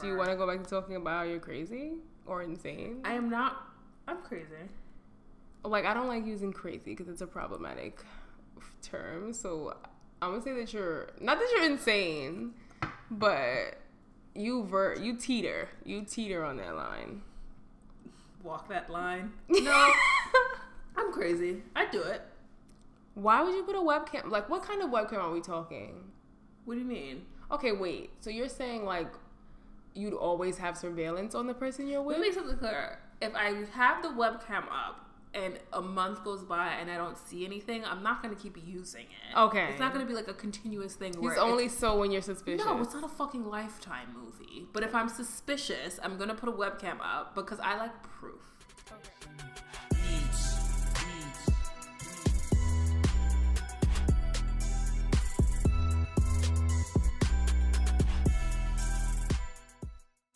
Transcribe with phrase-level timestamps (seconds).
[0.00, 1.92] Do you want to go back to talking about how you're crazy
[2.26, 3.00] or insane?
[3.04, 3.64] I am not.
[4.08, 4.46] I'm crazy.
[5.62, 8.00] Like I don't like using crazy because it's a problematic
[8.82, 9.34] term.
[9.34, 9.76] So
[10.22, 12.54] I'm gonna say that you're not that you're insane,
[13.10, 13.78] but
[14.34, 17.20] you ver you teeter you teeter on that line.
[18.42, 19.32] Walk that line.
[19.50, 19.92] No,
[20.96, 21.62] I'm crazy.
[21.76, 22.22] I do it.
[23.14, 24.30] Why would you put a webcam?
[24.30, 26.10] Like, what kind of webcam are we talking?
[26.64, 27.26] What do you mean?
[27.50, 28.10] Okay, wait.
[28.20, 29.08] So you're saying like
[29.94, 32.16] you'd always have surveillance on the person you're with?
[32.16, 32.98] Let me make something clear.
[33.20, 37.44] If I have the webcam up and a month goes by and I don't see
[37.44, 39.36] anything, I'm not going to keep using it.
[39.38, 39.66] Okay.
[39.70, 41.14] It's not going to be like a continuous thing.
[41.20, 42.64] It's only it's- so when you're suspicious.
[42.64, 44.66] No, it's not a fucking lifetime movie.
[44.72, 48.42] But if I'm suspicious, I'm gonna put a webcam up because I like proof.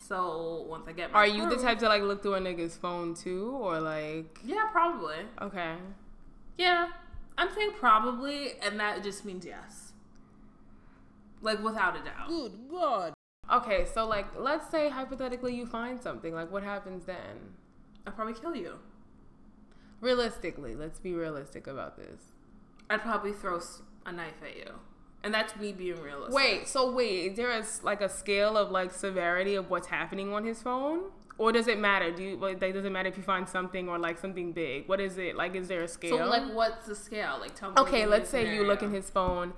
[0.07, 2.75] So once I get my Are you the type to like look through a nigga's
[2.75, 4.39] phone too, or like?
[4.45, 5.17] Yeah, probably.
[5.41, 5.75] Okay.
[6.57, 6.89] Yeah,
[7.37, 9.93] I'm saying probably, and that just means yes.
[11.41, 12.27] Like without a doubt.
[12.27, 13.13] Good God.
[13.51, 16.33] Okay, so like, let's say hypothetically you find something.
[16.33, 17.53] Like, what happens then?
[18.07, 18.79] I'll probably kill you.
[20.01, 22.33] Realistically, let's be realistic about this.
[22.89, 23.59] I'd probably throw
[24.05, 24.71] a knife at you,
[25.25, 26.33] and that's me being realistic.
[26.33, 30.31] Wait, so wait, is there a like a scale of like severity of what's happening
[30.31, 31.05] on his phone,
[31.39, 32.11] or does it matter?
[32.11, 34.87] Do you like, does it matter if you find something or like something big?
[34.87, 35.55] What is it like?
[35.55, 36.17] Is there a scale?
[36.19, 37.37] So like, what's the scale?
[37.41, 37.75] Like, tell me.
[37.79, 39.53] Okay, let's say you look in his phone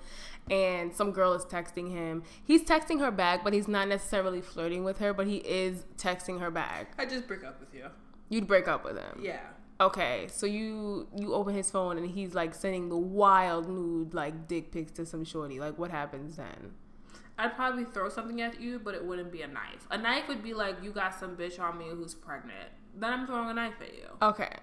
[0.49, 2.23] and some girl is texting him.
[2.41, 6.39] He's texting her back, but he's not necessarily flirting with her, but he is texting
[6.39, 6.93] her back.
[6.97, 7.87] I just break up with you.
[8.29, 9.19] You'd break up with him.
[9.21, 9.41] Yeah.
[9.79, 14.47] Okay, so you you open his phone and he's like sending the wild nude like
[14.47, 15.59] dick pics to some shorty.
[15.59, 16.73] Like what happens then?
[17.37, 19.87] I'd probably throw something at you, but it wouldn't be a knife.
[19.91, 22.69] A knife would be like, you got some bitch on me who's pregnant.
[22.95, 24.07] Then I'm throwing a knife at you.
[24.23, 24.55] Okay.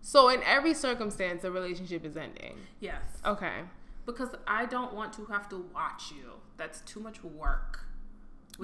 [0.00, 2.56] So in every circumstance the relationship is ending.
[2.78, 3.02] Yes.
[3.26, 3.62] Okay.
[4.06, 6.34] Because I don't want to have to watch you.
[6.56, 7.80] That's too much work.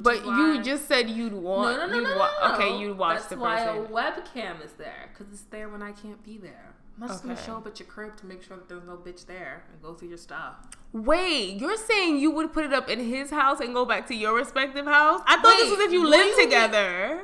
[0.02, 2.54] But you just said you'd want no, no, no, you'd no, wa- no.
[2.54, 5.92] Okay, you'd watch That's the why a webcam is there because it's there when I
[5.92, 6.74] can't be there.
[7.00, 9.26] I'm just gonna show up at your crib to make sure that there's no bitch
[9.26, 10.54] there and go through your stuff.
[10.92, 14.14] Wait, you're saying you would put it up in his house and go back to
[14.14, 15.20] your respective house?
[15.26, 17.22] I thought this was if you lived together.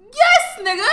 [0.00, 0.86] Yes, nigga.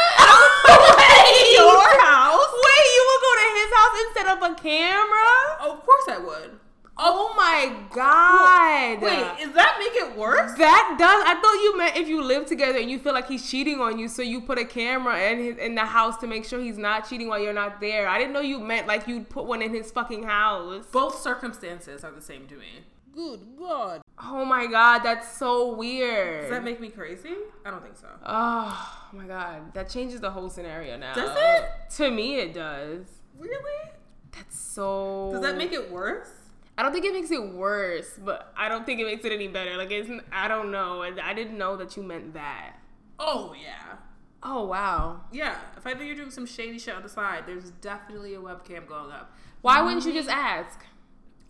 [0.65, 2.53] Oh, wait, your house.
[2.65, 5.71] Wait, you would go to his house and set up a camera?
[5.71, 6.59] Of course I would.
[6.95, 9.01] Oh my god!
[9.01, 10.53] Wait, is that make it worse?
[10.57, 11.23] that does.
[11.25, 13.97] I thought you meant if you live together and you feel like he's cheating on
[13.97, 16.77] you, so you put a camera in his in the house to make sure he's
[16.77, 18.07] not cheating while you're not there.
[18.07, 20.85] I didn't know you meant like you'd put one in his fucking house.
[20.91, 22.83] Both circumstances are the same to me.
[23.15, 24.01] Good God!
[24.21, 26.41] Oh my god, that's so weird.
[26.41, 27.33] Does that make me crazy?
[27.65, 28.07] I don't think so.
[28.25, 31.15] Oh my god, that changes the whole scenario now.
[31.15, 31.69] Does it?
[31.97, 33.05] To me, it does.
[33.37, 33.89] Really?
[34.31, 35.29] That's so.
[35.31, 36.29] Does that make it worse?
[36.77, 39.47] I don't think it makes it worse, but I don't think it makes it any
[39.47, 39.77] better.
[39.77, 41.03] Like it's, I don't know.
[41.03, 42.77] I didn't know that you meant that.
[43.19, 43.97] Oh yeah.
[44.41, 45.21] Oh wow.
[45.31, 45.57] Yeah.
[45.77, 48.87] If I think you're doing some shady shit on the side, there's definitely a webcam
[48.87, 49.31] going up.
[49.61, 50.83] Why wouldn't you just ask?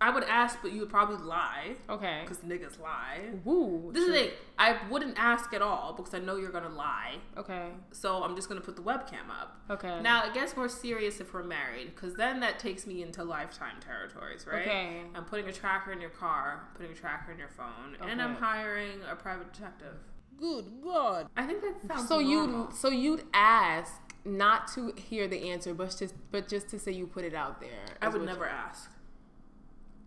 [0.03, 2.19] I would ask, but you would probably lie Okay.
[2.23, 3.21] because niggas lie.
[3.45, 3.89] Woo.
[3.93, 4.29] This is the thing.
[4.59, 7.19] I wouldn't ask at all because I know you're gonna lie.
[7.37, 7.69] Okay.
[7.93, 9.61] So I'm just gonna put the webcam up.
[9.69, 10.01] Okay.
[10.01, 13.77] Now it gets more serious if we're married, because then that takes me into lifetime
[13.79, 14.63] territories, right?
[14.67, 15.03] Okay.
[15.15, 18.35] I'm putting a tracker in your car, putting a tracker in your phone, and I'm
[18.35, 19.95] hiring a private detective.
[20.37, 21.29] Good God.
[21.37, 25.95] I think that sounds So you so you'd ask not to hear the answer, but
[25.97, 27.85] just but just to say you put it out there.
[28.01, 28.89] I would never ask.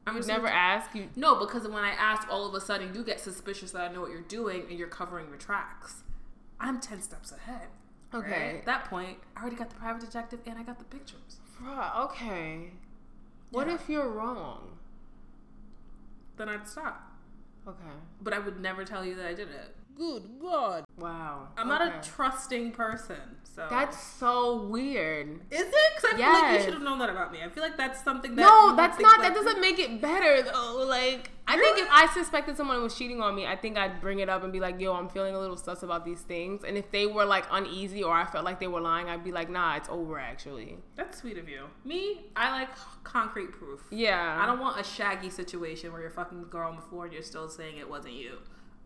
[0.06, 0.94] I'm You'd never ask.
[0.94, 1.08] You.
[1.16, 4.00] No, because when I ask, all of a sudden you get suspicious that I know
[4.00, 6.02] what you're doing and you're covering your tracks.
[6.60, 7.68] I'm ten steps ahead.
[8.12, 8.24] right?
[8.24, 8.58] Okay.
[8.58, 11.40] At that point, I already got the private detective and I got the pictures.
[11.60, 12.70] Bruh, okay.
[13.50, 13.74] What Yeah.
[13.74, 14.78] if you're wrong?
[16.36, 17.12] Then I'd stop.
[17.66, 17.78] Okay.
[18.20, 19.74] But I would never tell you that I did it.
[19.96, 20.84] Good God.
[20.98, 21.48] Wow.
[21.56, 25.40] I'm not a trusting person, so That's so weird.
[25.50, 25.74] Is it?
[25.96, 27.38] Because I feel like you should have known that about me.
[27.42, 28.42] I feel like that's something that.
[28.42, 29.18] No, that's not.
[29.18, 30.84] like, That doesn't make it better though.
[30.86, 34.18] Like, I think if I suspected someone was cheating on me, I think I'd bring
[34.18, 36.76] it up and be like, "Yo, I'm feeling a little sus about these things." And
[36.76, 39.48] if they were like uneasy or I felt like they were lying, I'd be like,
[39.48, 41.64] "Nah, it's over." Actually, That's sweet of you.
[41.84, 42.68] Me, I like
[43.04, 43.80] concrete proof.
[43.90, 44.38] yeah.
[44.40, 47.12] I don't want a shaggy situation where you're fucking the girl on the floor and
[47.14, 48.38] you're still saying it wasn't you.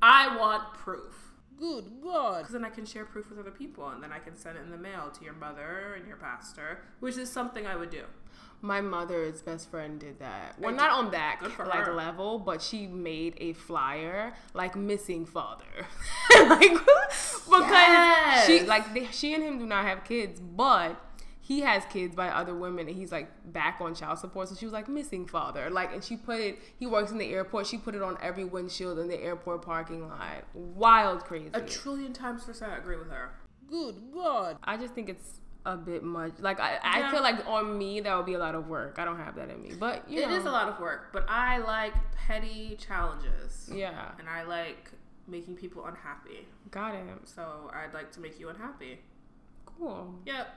[0.02, 1.32] I want proof.
[1.58, 2.38] Good God.
[2.38, 4.62] Because then I can share proof with other people and then I can send it
[4.62, 8.04] in the mail to your mother and your pastor, which is something I would do.
[8.62, 10.58] My mother's best friend did that.
[10.58, 11.94] Well, I not on that like her.
[11.94, 15.64] level, but she made a flyer like missing father,
[16.34, 16.60] like
[17.50, 21.02] because she like they, she and him do not have kids, but
[21.42, 24.48] he has kids by other women, and he's like back on child support.
[24.48, 26.58] So she was like missing father, like, and she put it.
[26.78, 27.66] He works in the airport.
[27.66, 30.44] She put it on every windshield in the airport parking lot.
[30.54, 31.50] Wild, crazy.
[31.54, 33.30] A trillion times percent I agree with her.
[33.68, 34.58] Good God.
[34.64, 36.32] I just think it's a bit much.
[36.40, 37.10] Like I, I Yeah.
[37.10, 38.96] feel like on me that would be a lot of work.
[38.98, 41.08] I don't have that in me, but you It know, is a lot of work,
[41.12, 43.68] but I like petty challenges.
[43.72, 44.90] Yeah, And I like
[45.28, 46.46] making people unhappy.
[46.70, 47.04] got it.
[47.24, 49.00] So I'd like to make you unhappy.
[49.66, 50.14] Cool.
[50.26, 50.48] Yep.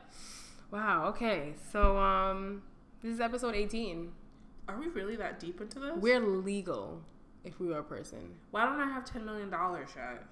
[0.73, 1.05] Wow.
[1.09, 1.53] Okay.
[1.71, 2.63] So um,
[3.01, 4.11] this is episode eighteen.
[4.67, 5.91] Are we really that deep into this?
[5.97, 7.01] We're legal
[7.43, 10.23] if we were a person, Why don't I have $10 million yet?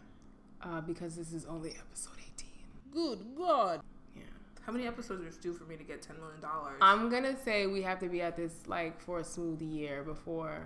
[0.64, 2.64] uh, because this is only episode eighteen.
[2.94, 3.82] Good God.
[4.16, 4.24] Yeah.
[4.66, 6.40] How many episodes is due for me to get $10 million?
[6.82, 10.64] I'm gonna say we have to be at this like for a smooth year before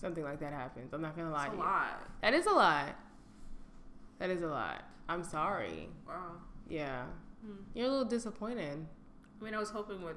[0.00, 0.92] something like that happens.
[0.94, 1.68] I'm not gonna lie That's to a you.
[1.68, 2.08] lot.
[2.22, 2.94] That is a lot.
[4.20, 4.84] That is a lot.
[5.08, 5.88] I'm sorry.
[6.06, 6.36] Wow.
[6.68, 7.02] Yeah.
[7.46, 7.52] Hmm.
[7.74, 8.86] You're a little disappointed.
[9.40, 10.16] I mean, I was hoping would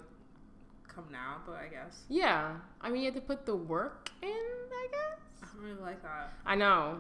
[0.88, 2.02] come now, but I guess.
[2.10, 2.56] Yeah.
[2.82, 5.20] I mean, you have to put the work in, I guess.
[5.44, 6.34] I don't really like that.
[6.46, 7.00] I know.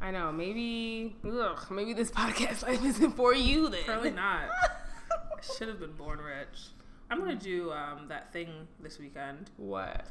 [0.00, 0.30] I know.
[0.30, 3.84] Maybe, ugh, maybe this podcast life isn't for you then.
[3.84, 4.48] Probably not.
[4.50, 6.68] I should have been born rich.
[7.10, 9.50] I'm gonna do um, that thing this weekend.
[9.56, 10.06] what?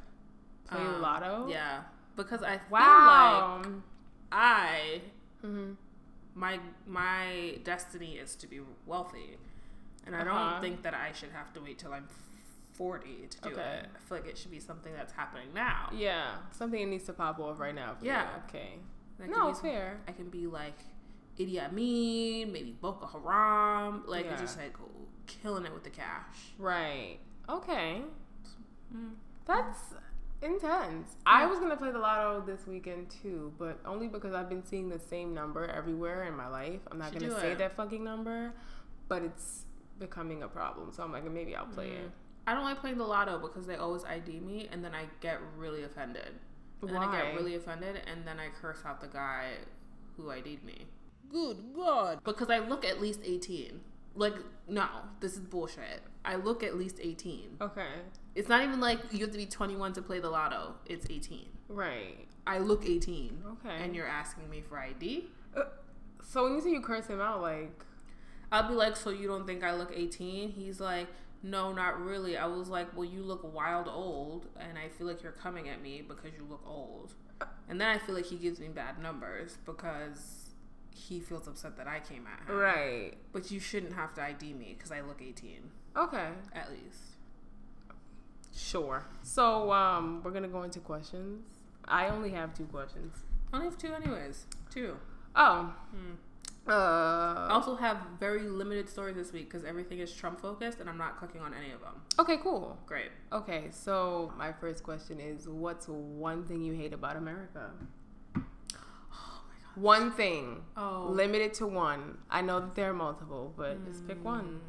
[0.68, 1.48] Play Um, lotto?
[1.50, 1.82] Yeah,
[2.16, 3.68] because I feel like
[4.32, 5.02] I
[5.42, 5.74] hmm
[6.36, 9.38] my my destiny is to be wealthy,
[10.06, 10.52] and I Uh-huh.
[10.52, 12.08] don't think that I should have to wait till I'm
[12.74, 13.62] 40 to do Okay.
[13.84, 13.90] it.
[13.96, 15.90] I feel like it should be something that's happening now.
[15.94, 16.36] Yeah.
[16.52, 17.96] Something that needs to pop off right now.
[17.96, 18.30] For Yeah.
[18.36, 18.42] You.
[18.50, 18.80] Okay.
[19.18, 20.02] That No, it's fair.
[20.08, 20.78] I can be like
[21.40, 24.36] Idi Amin, maybe Boko Haram, like Yeah.
[24.36, 24.76] just like
[25.26, 26.54] killing it with the cash.
[26.58, 27.20] Right.
[27.48, 28.04] Okay.
[28.94, 29.16] Mm.
[29.46, 29.94] That's
[30.46, 31.16] intense.
[31.26, 34.88] I was gonna play the lotto this weekend too, but only because I've been seeing
[34.90, 36.80] the same number everywhere in my life.
[36.92, 37.58] I'm not Should gonna say it.
[37.58, 38.54] that fucking number,
[39.08, 39.66] but it's
[40.00, 40.92] becoming a problem.
[40.92, 42.06] So I'm like, maybe I'll play Mm.
[42.06, 42.12] it.
[42.48, 45.40] I don't like playing the lotto because they always ID me, and then I get
[45.58, 46.34] really offended.
[46.82, 49.54] And then I get really offended, and then I curse out the guy
[50.16, 50.86] who ID'd me
[51.32, 52.20] Good God.
[52.24, 53.82] because I look at least eighteen.
[54.16, 54.36] Like,
[54.68, 54.88] no,
[55.20, 56.02] this is bullshit.
[56.24, 57.58] I look at least eighteen.
[57.62, 57.88] Okay.
[58.34, 60.76] It's not even like you have to be twenty one to play the lotto.
[60.86, 61.50] It's eighteen.
[61.68, 62.28] Right.
[62.48, 63.44] I look eighteen.
[63.46, 63.76] Okay.
[63.84, 65.26] And you're asking me for ID?
[65.56, 65.64] Uh,
[66.24, 67.84] so when you say you curse him out, like,
[68.52, 70.50] I'll be like, so you don't think I look 18?
[70.50, 71.08] He's like,
[71.44, 72.38] no, not really.
[72.38, 75.82] I was like, well, you look wild old, and I feel like you're coming at
[75.82, 77.14] me because you look old.
[77.40, 80.45] Uh, and then I feel like he gives me bad numbers because
[80.96, 82.56] he feels upset that I came at him.
[82.58, 83.12] right.
[83.34, 85.60] But you shouldn't have to ID me because I look 18,
[85.98, 86.30] Okay.
[86.54, 87.02] at least.
[88.56, 89.04] Sure.
[89.22, 91.46] So um, we're gonna go into questions.
[91.88, 93.14] I only have two questions.
[93.52, 94.46] I only have two, anyways.
[94.74, 94.96] Two.
[95.36, 95.74] Oh.
[95.92, 96.14] Hmm.
[96.68, 96.72] Uh.
[96.72, 100.98] I also have very limited stories this week because everything is Trump focused, and I'm
[100.98, 102.02] not clicking on any of them.
[102.18, 102.38] Okay.
[102.38, 102.78] Cool.
[102.86, 103.12] Great.
[103.34, 103.66] Okay.
[103.72, 107.72] So my first question is, what's one thing you hate about America?
[109.76, 110.62] One thing.
[110.78, 111.08] Oh.
[111.12, 112.18] Limited to one.
[112.30, 114.62] I know that there are multiple, but just pick one.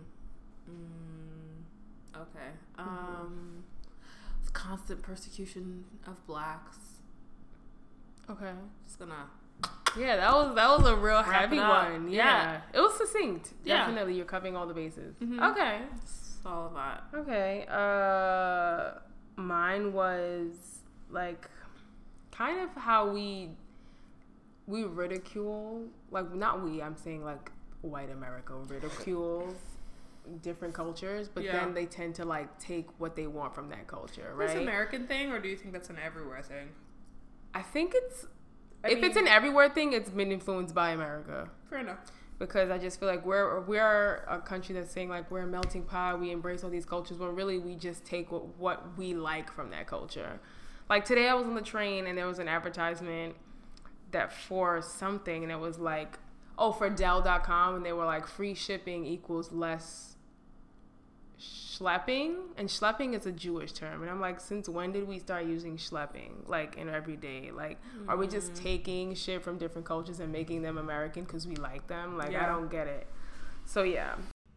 [0.69, 2.51] Mm, okay.
[2.79, 3.65] Um,
[4.53, 6.79] constant persecution of blacks.
[8.29, 8.53] Okay.
[8.87, 9.27] Just gonna.
[9.97, 12.09] Yeah, that was that was a real heavy one.
[12.11, 12.25] Yeah.
[12.25, 12.61] Yeah.
[12.75, 13.51] It was succinct.
[13.65, 13.79] Yeah.
[13.87, 15.15] Definitely, you're covering all the bases.
[15.23, 15.53] Mhm.
[15.53, 15.83] Okay.
[16.03, 17.05] It's all of that.
[17.15, 17.65] Okay.
[17.69, 18.99] Uh,
[19.41, 21.49] mine was like
[22.33, 23.51] kind of how we
[24.67, 26.83] we ridicule like not we.
[26.83, 27.51] I'm saying like
[27.83, 29.55] white America ridicules
[30.43, 31.53] different cultures, but Yeah.
[31.53, 34.49] then they tend to like take what they want from that culture, right?
[34.49, 36.69] This American thing, or do you think that's an everywhere thing?
[37.55, 38.27] I think it's
[38.85, 41.49] I if it's an everywhere thing, it's been influenced by America.
[41.71, 41.99] Fair enough.
[42.39, 45.85] because I just feel like we're we're a country that's saying like we're a melting
[45.85, 49.51] pot, we embrace all these cultures, when really we just take what, what we like
[49.53, 50.41] from that culture.
[50.91, 53.37] Like today, I was on the train and there was an advertisement
[54.17, 56.19] that for something, and it was like,
[56.59, 60.17] oh, for Dell.com, and they were like, free shipping equals less
[61.39, 65.45] schlepping, and schlepping is a Jewish term, and I'm like, since when did we start
[65.45, 67.51] using schlepping like in everyday?
[67.51, 71.57] Like, are we just taking shit from different cultures and making them American because we
[71.57, 72.17] like them?
[72.17, 73.07] Like, I don't get it.
[73.67, 74.15] So yeah.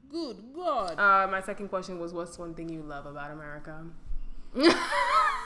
[0.10, 0.98] Good God.
[0.98, 3.86] Uh, my second question was, what's one thing you love about America?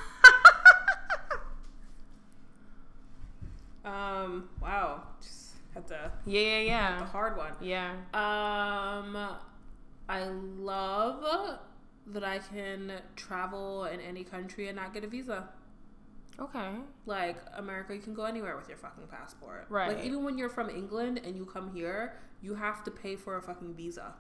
[3.86, 4.50] Um.
[4.62, 5.04] Wow.
[5.22, 7.00] Just Had to Yeah, yeah, yeah.
[7.00, 7.54] the hard one.
[7.62, 7.92] Yeah.
[8.14, 9.18] Um,
[10.08, 11.60] I love
[12.08, 15.50] that I can travel in any country and not get a visa.
[16.40, 16.72] Okay.
[17.06, 19.66] Like America, you can go anywhere with your fucking passport.
[19.70, 19.96] Right.
[19.96, 23.38] Like even when you're from England and you come here, you have to pay for
[23.38, 24.14] a fucking visa.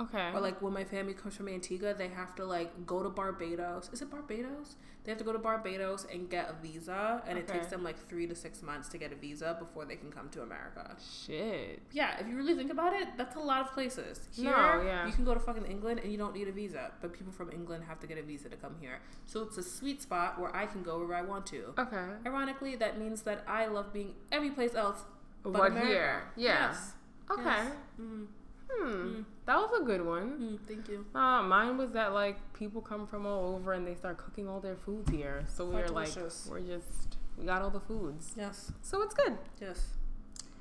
[0.00, 0.30] Okay.
[0.34, 3.90] Or like when my family comes from Antigua, they have to like go to Barbados.
[3.92, 4.76] Is it Barbados?
[5.04, 7.98] They have to go to Barbados and get a visa, and it takes them like
[8.08, 10.96] three to six months to get a visa before they can come to America.
[11.26, 11.82] Shit.
[11.92, 14.26] Yeah, if you really think about it, that's a lot of places.
[14.34, 15.06] Here, No, yeah.
[15.06, 17.50] you can go to fucking England and you don't need a visa, but people from
[17.52, 19.00] England have to get a visa to come here.
[19.26, 21.74] So it's a sweet spot where I can go wherever I want to.
[21.78, 22.06] Okay.
[22.24, 25.04] Ironically, that means that I love being every place else
[25.42, 25.86] but America.
[25.86, 26.24] here?
[26.36, 26.68] Yeah.
[26.68, 26.92] Yes.
[27.30, 27.44] Okay.
[27.44, 27.72] Yes.
[28.00, 28.26] Mm,
[28.70, 28.88] Hmm.
[28.88, 29.24] Mm.
[29.46, 30.30] That was a good one.
[30.40, 31.04] mm, thank you.
[31.14, 34.60] Uh, mine was that like people come from all over and they start cooking all
[34.60, 35.44] their foods here.
[35.48, 36.16] So Quite we're like,
[36.48, 38.32] we're just, we got all the foods.
[38.36, 38.72] Yes.
[38.82, 39.36] So it's good.
[39.60, 39.88] Yes.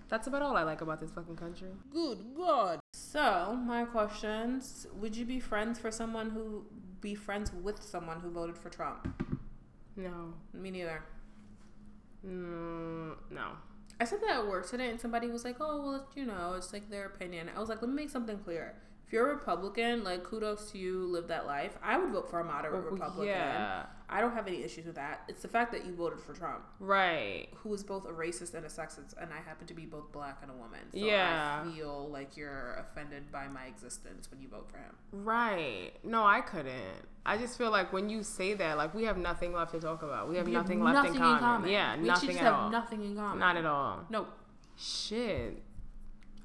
[0.10, 1.70] That's about all I like about this fucking country.
[1.92, 2.80] Good God.
[2.94, 6.66] So my questions: Would you be friends for someone who
[7.02, 9.08] be friends with someone who voted for Trump?
[9.96, 10.34] No.
[10.54, 11.04] Me neither.
[12.26, 13.48] Mm, no.
[14.04, 16.74] I said that at work today, and somebody was like, "Oh, well, you know, it's
[16.74, 18.76] like their opinion." I was like, "Let me make something clear.
[19.14, 21.78] If you're a Republican, like, kudos to you, live that life.
[21.84, 23.28] I would vote for a moderate Well, Republican.
[23.28, 23.86] Yeah.
[24.10, 25.22] I don't have any issues with that.
[25.28, 27.50] It's the fact that you voted for Trump, Right.
[27.58, 30.40] who is both a racist and a sexist, and I happen to be both black
[30.42, 30.80] and a woman.
[30.92, 31.62] So Yeah.
[31.64, 34.96] I feel like you're offended by my existence when you vote for him.
[35.12, 35.92] Right.
[36.04, 37.06] No, I couldn't.
[37.24, 40.02] I just feel like when you say that, like we have nothing left to talk
[40.02, 40.28] about.
[40.28, 41.70] We have We nothing left in common.
[41.70, 42.70] Yeah, we nothing just at have all.
[42.72, 43.38] nothing in common.
[43.38, 44.06] Not at all.
[44.10, 44.26] No.
[44.76, 45.62] Shit.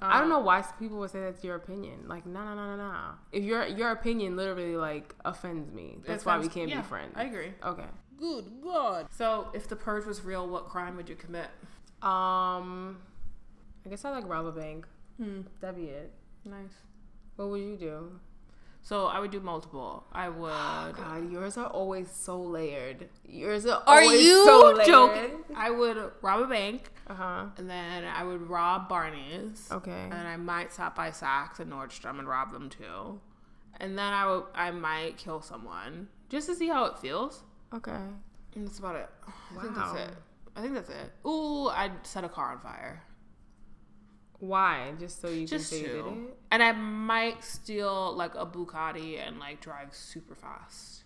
[0.01, 2.05] I don't know why people would say that's your opinion.
[2.07, 3.01] Like, no, no, no, no, no.
[3.33, 7.15] If your your opinion literally like offends me, that's why we can't yeah, be friends.
[7.17, 7.53] I agree.
[7.65, 7.87] Okay.
[8.19, 9.07] Good God.
[9.17, 11.49] So, if the purge was real, what crime would you commit?
[12.03, 12.99] Um,
[13.87, 14.87] I guess I like rob a bank.
[15.19, 15.43] Hmm.
[15.61, 16.13] That'd be it.
[16.45, 16.75] Nice.
[17.37, 18.21] What would you do?
[18.89, 20.05] So I would do multiple.
[20.13, 20.97] I would.
[20.97, 23.09] God, yours are always so layered.
[23.27, 24.87] Yours are Are always you so layered.
[24.87, 25.31] joking?
[25.55, 27.45] I would rob a bank, Uh huh.
[27.59, 30.09] and then I would rob Barney's, Okay.
[30.11, 33.21] and I might stop by Saks and Nordstrom and rob them too,
[33.79, 37.43] and then I would I might kill someone just to see how it feels.
[37.75, 38.01] Okay.
[38.55, 39.11] And that's about it.
[39.55, 39.59] Wow.
[39.59, 40.17] I think that's it.
[40.57, 41.13] I think that's it.
[41.27, 43.03] Ooh, I'd set a car on fire.
[44.41, 44.93] Why?
[44.99, 46.37] Just so you Just can say you did it?
[46.51, 51.03] And I might steal like a Bugatti and like drive super fast.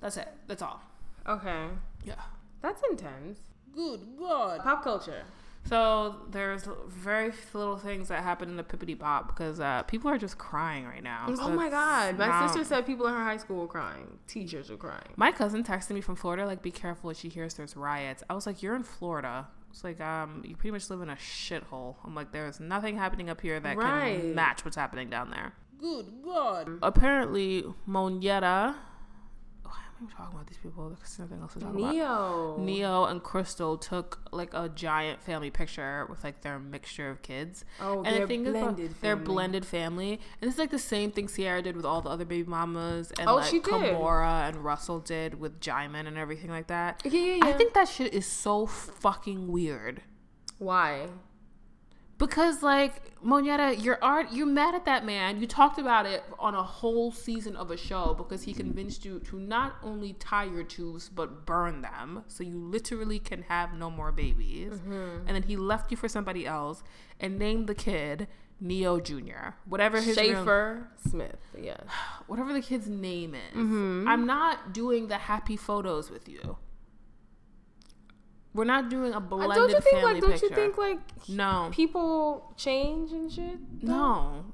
[0.00, 0.28] That's it.
[0.46, 0.82] That's all.
[1.26, 1.66] Okay.
[2.04, 2.14] Yeah.
[2.62, 3.38] That's intense.
[3.74, 4.60] Good God.
[4.62, 5.22] Pop culture.
[5.68, 10.18] So there's very little things that happen in the Pippity Pop because uh, people are
[10.18, 11.26] just crying right now.
[11.34, 12.16] So oh my god.
[12.18, 14.18] My not- sister said people in her high school were crying.
[14.28, 15.12] Teachers were crying.
[15.16, 18.22] My cousin texted me from Florida, like, be careful if she hears there's riots.
[18.30, 19.48] I was like, you're in Florida.
[19.76, 21.96] It's like, um, you pretty much live in a shithole.
[22.02, 24.18] I'm like, there's nothing happening up here that Right.
[24.22, 25.52] can match what's happening down there.
[25.78, 26.78] Good God.
[26.80, 28.74] Apparently, Monyetta.
[29.98, 30.88] Am I talking about these people?
[30.90, 31.90] There's nothing else to talk about.
[31.92, 32.56] Ne-Yo.
[32.60, 37.64] Ne-Yo and Crystal took like a giant family picture with like their mixture of kids.
[37.80, 39.24] Oh, and their is, about- blended their family.
[39.24, 42.46] blended family, and it's like the same thing Sierra did with all the other baby
[42.48, 43.72] mamas, and Oh, like she did.
[43.72, 47.00] Kimora and Russell did with Djimon and everything like that.
[47.04, 47.46] Yeah, yeah, yeah.
[47.46, 50.02] I think that shit is so fucking weird.
[50.58, 51.06] Why?
[52.18, 55.40] Because like Monyetta, you're art you're mad at that man.
[55.40, 59.18] You talked about it on a whole season of a show because he convinced you
[59.20, 63.90] to not only tie your tubes but burn them, so you literally can have no
[63.90, 64.72] more babies.
[64.72, 65.26] Mm-hmm.
[65.26, 66.82] And then he left you for somebody else
[67.20, 68.28] and named the kid
[68.60, 71.38] Ne-Yo Junior, whatever his Shaffer Smith.
[71.60, 71.82] Yes.
[72.26, 73.54] whatever the kid's name is.
[73.54, 74.08] Mm-hmm.
[74.08, 76.56] I'm not doing the happy photos with you.
[78.56, 80.22] We're not doing a blended don't you think family like?
[80.22, 80.46] Don't picture.
[80.46, 83.58] you think like no, people change and shit?
[83.82, 84.44] no.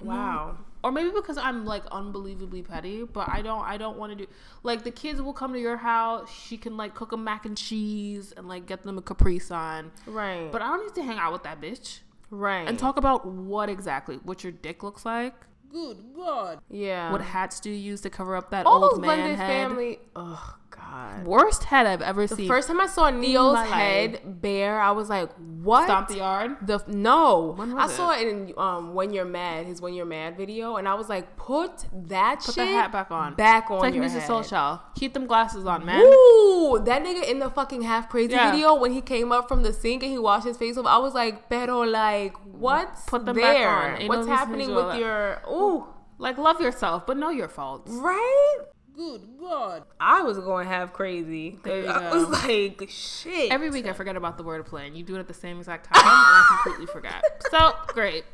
[0.00, 0.58] Wow.
[0.82, 4.26] or maybe because I'm like unbelievably petty, but I don't I don't want to do
[4.62, 7.56] like the kids will come to your house, she can like cook them mac and
[7.56, 9.92] cheese and like get them a Capri Sun.
[10.06, 10.50] Right.
[10.50, 12.66] But I don't need to hang out with that bitch right.
[12.66, 15.34] and talk about what exactly what your dick looks like.
[15.70, 16.60] Good God.
[16.68, 17.12] Yeah.
[17.12, 19.46] What hats do you use to cover up that All old those man blended head?
[19.46, 20.00] family.
[20.16, 21.24] Oh God.
[21.24, 22.36] Worst head I've ever seen.
[22.36, 22.48] The seen.
[22.48, 26.56] first time I saw Ne-Yo's head bare, I was like, "What?" Stomp the yard.
[26.62, 30.36] The no, I was saw it in um when you're mad, his when you're mad
[30.36, 33.34] video, and I was like, "Put that Put shit the hat back on.
[33.34, 34.50] back on It's like your Mrs.
[34.50, 36.00] head." Keep them glasses on, man.
[36.02, 38.50] Ooh, that nigga in the fucking half crazy Yeah.
[38.50, 40.98] video when he came up from the sink and he washed his face off, I
[40.98, 44.00] was like, "Pero like, what's Put them back on.
[44.00, 45.86] Ain't What's no happening with your ooh?"
[46.18, 47.90] Like love yourself, but know your faults.
[47.90, 48.58] Right?
[48.94, 49.84] Good God.
[49.98, 51.58] I was going half crazy.
[51.62, 52.18] There you I go.
[52.28, 53.50] was like, shit.
[53.50, 55.58] Every week I forget about the word play, and you do it at the same
[55.58, 57.22] exact time, and I completely forgot.
[57.50, 58.24] So great.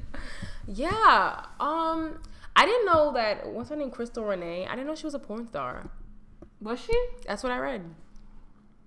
[0.67, 1.45] yeah.
[1.59, 2.21] Um,
[2.55, 3.47] I didn't know that.
[3.49, 3.91] What's her name?
[3.91, 4.67] Crystal Renay.
[4.69, 5.91] I didn't know she was a porn star.
[6.61, 6.93] Was she?
[7.27, 7.83] That's what I read.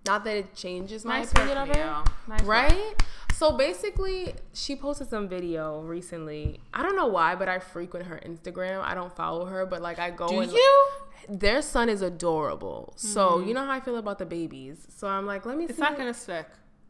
[0.06, 1.74] Not that it changes my Nice opinion of her.
[1.74, 2.04] Leo.
[2.28, 3.04] Nice work.
[3.42, 6.60] So basically, she posted some video recently.
[6.76, 8.84] I don't know why, but I frequent her Instagram.
[8.84, 10.88] I don't follow her, but like I go Do and you?
[11.28, 12.94] their son is adorable.
[12.98, 14.86] So you know how I feel about the babies.
[14.96, 15.72] So I'm like, let me see.
[15.72, 16.46] It's not gonna stick.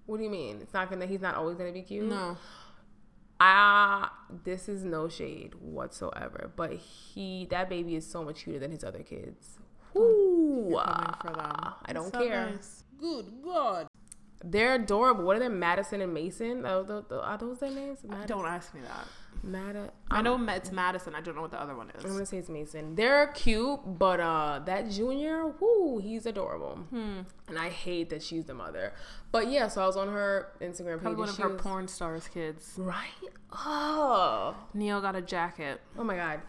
[0.07, 0.59] what do you mean?
[0.61, 1.05] It's not gonna.
[1.05, 2.09] He's not always gonna be cute.
[2.09, 2.35] No.
[3.39, 4.11] Ah,
[4.43, 6.51] this is no shade whatsoever.
[6.57, 9.57] But he, that baby is so much cuter than his other kids.
[9.95, 11.73] Ooh, Coming for them.
[11.85, 12.51] I don't So care.
[12.51, 12.83] nice.
[12.99, 13.87] Good God.
[14.43, 15.23] They're adorable.
[15.25, 15.49] What are they?
[15.49, 16.65] Madison and Mason.
[16.65, 18.03] Are those, are those their names?
[18.03, 19.05] Mad- Don't ask me that.
[19.43, 21.15] Mad- I know it's Madison.
[21.15, 22.03] I don't know what the other one is.
[22.05, 22.95] I'm gonna say it's Mason.
[22.95, 26.75] They're cute, but uh, that junior, whoo, he's adorable.
[26.91, 27.21] Hmm.
[27.47, 28.93] And I hate that she's the mother.
[29.31, 31.01] But yeah, so I was on her Instagram page.
[31.01, 32.73] Probably one of her was- porn stars kids.
[32.77, 33.07] Right?
[33.65, 35.81] Oh, Neil got a jacket.
[35.97, 36.41] oh my god.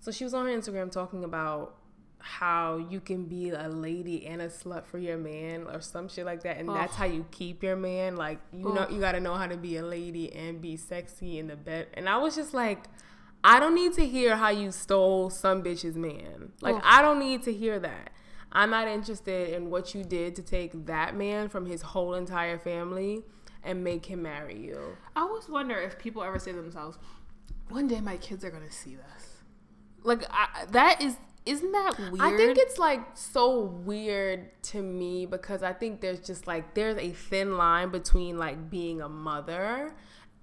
[0.00, 1.74] So she was on her Instagram talking about
[2.20, 6.26] how you can be a lady and a slut for your man or some shit
[6.26, 6.58] like that.
[6.58, 8.16] And that's how you keep your man.
[8.16, 11.38] Like you know you got to know how to be a lady and be sexy
[11.38, 11.88] in the bed.
[11.94, 12.84] And i was just like
[13.42, 16.52] i don't need to hear how you stole some bitch's man.
[16.60, 16.82] Like Ugh.
[16.84, 18.10] i don't need to hear that.
[18.52, 22.58] I'm not interested in what you did to take that man from his whole entire
[22.58, 23.22] family
[23.62, 24.96] and make him marry you.
[25.14, 26.98] I always wonder if people ever say to themselves,
[27.68, 29.42] "One day my kids are gonna see this."
[30.02, 32.20] Like I, that is, isn't that weird?
[32.20, 36.98] I think it's like so weird to me because I think there's just like there's
[36.98, 39.94] a thin line between like being a mother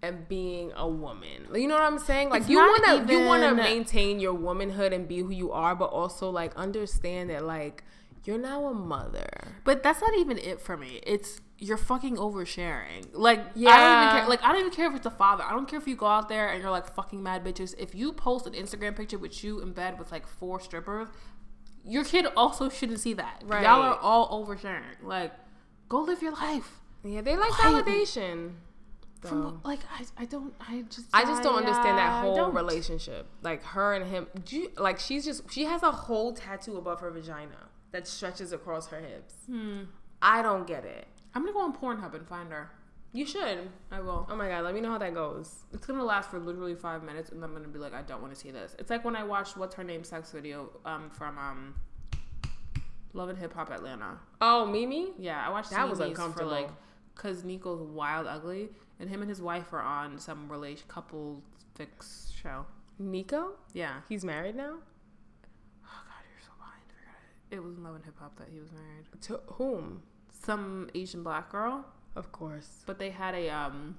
[0.02, 1.48] and being a woman.
[1.54, 2.30] You know what I'm saying?
[2.30, 5.52] Like It's you want to you want to maintain your womanhood and be who you
[5.52, 7.84] are, but also like understand that like
[8.26, 9.30] you're now a mother.
[9.64, 11.00] But that's not even it for me.
[11.04, 13.08] It's you're fucking oversharing.
[13.14, 13.70] Like yeah.
[13.70, 14.30] I don't even care.
[14.30, 15.44] Like I don't even care if it's a father.
[15.44, 17.74] I don't care if you go out there and you're like fucking mad bitches.
[17.78, 21.08] If you post an Instagram picture with you in bed with like four strippers,
[21.86, 23.44] your kid also shouldn't see that.
[23.46, 23.64] Right.
[23.64, 25.02] Y'all are all oversharing.
[25.02, 25.34] Like,
[25.90, 26.80] go live your life.
[27.04, 27.94] Yeah, they like Quietly.
[27.94, 28.52] validation.
[29.22, 33.26] From like I, I don't I just I just don't understand that whole relationship.
[33.42, 34.28] Like her and him.
[34.46, 38.52] Do you, like she's just she has a whole tattoo above her vagina that stretches
[38.54, 39.34] across her hips.
[39.48, 39.84] Hmm.
[40.22, 41.08] I don't get it.
[41.34, 42.72] I'm gonna go on Pornhub and find her.
[43.14, 43.70] You should.
[43.92, 44.28] I will.
[44.30, 45.64] Oh my god, let me know how that goes.
[45.74, 48.34] It's gonna last for literally five minutes, and I'm gonna be like, I don't want
[48.34, 48.76] to see this.
[48.80, 51.76] It's like when I watched what's her name sex video um from um
[53.14, 54.20] Love and Hip Hop Atlanta.
[54.42, 55.14] Oh, Mimi?
[55.18, 56.50] Yeah, I watched That was uncomfortable.
[56.50, 56.70] for like
[57.16, 58.70] because Nikko's wild ugly,
[59.00, 61.42] and him and his wife are on some relation couple
[61.76, 62.66] fix show.
[63.00, 63.52] Nikko?
[63.74, 64.02] Yeah.
[64.10, 64.74] He's married now?
[65.84, 66.82] Oh god, you're so behind.
[66.90, 67.16] I forgot
[67.52, 67.64] it.
[67.64, 69.06] Was in Love and Hip Hop that he was married.
[69.22, 70.04] To whom?
[70.44, 72.84] Some Asian black girl, Of course.
[72.86, 73.98] but they had a um.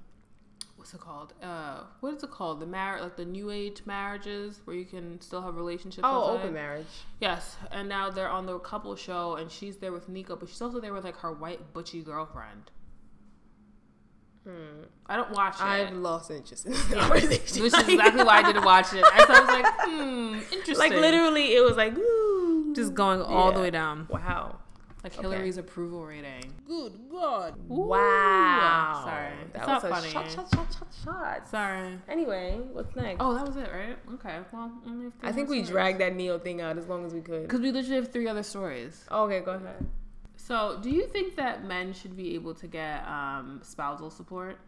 [0.77, 1.35] What's it called?
[1.43, 2.61] Uh, what is it called?
[2.61, 6.05] The marriage, like the new age marriages, where you can still have relationships.
[6.05, 6.87] Oh, open marriage.
[7.21, 10.63] Yes, and now they're on the couple show, and she's there with Nikko, but she's
[10.63, 12.71] also there with like her white butchy girlfriend.
[14.45, 14.85] Hmm.
[15.07, 17.63] I don't watch it, I've lost interest in this conversation.
[17.63, 19.05] which is exactly why I didn't watch it.
[19.15, 20.77] And so I was like, hmm, interesting.
[20.79, 22.48] Like literally, it was like, ooh.
[22.79, 24.59] Just going all the way down, Wow.
[25.05, 26.53] like Hillary's approval rating.
[26.67, 27.55] Good God.
[27.69, 29.03] Wow.
[29.05, 29.33] Sorry.
[29.53, 30.09] That It's was not a funny.
[30.11, 31.49] shot, shot, shot, shot, shot.
[31.49, 31.99] Sorry.
[32.09, 33.17] Anyway, what's next?
[33.21, 33.97] Oh, that was it, right?
[34.15, 34.39] Okay.
[34.53, 37.43] Well, only I think we dragged that Ne-Yo thing out as long as we could.
[37.43, 39.05] because we literally have three other stories.
[39.11, 39.87] Okay, go ahead.
[40.37, 44.59] So, do you think that men should be able to get um, spousal support?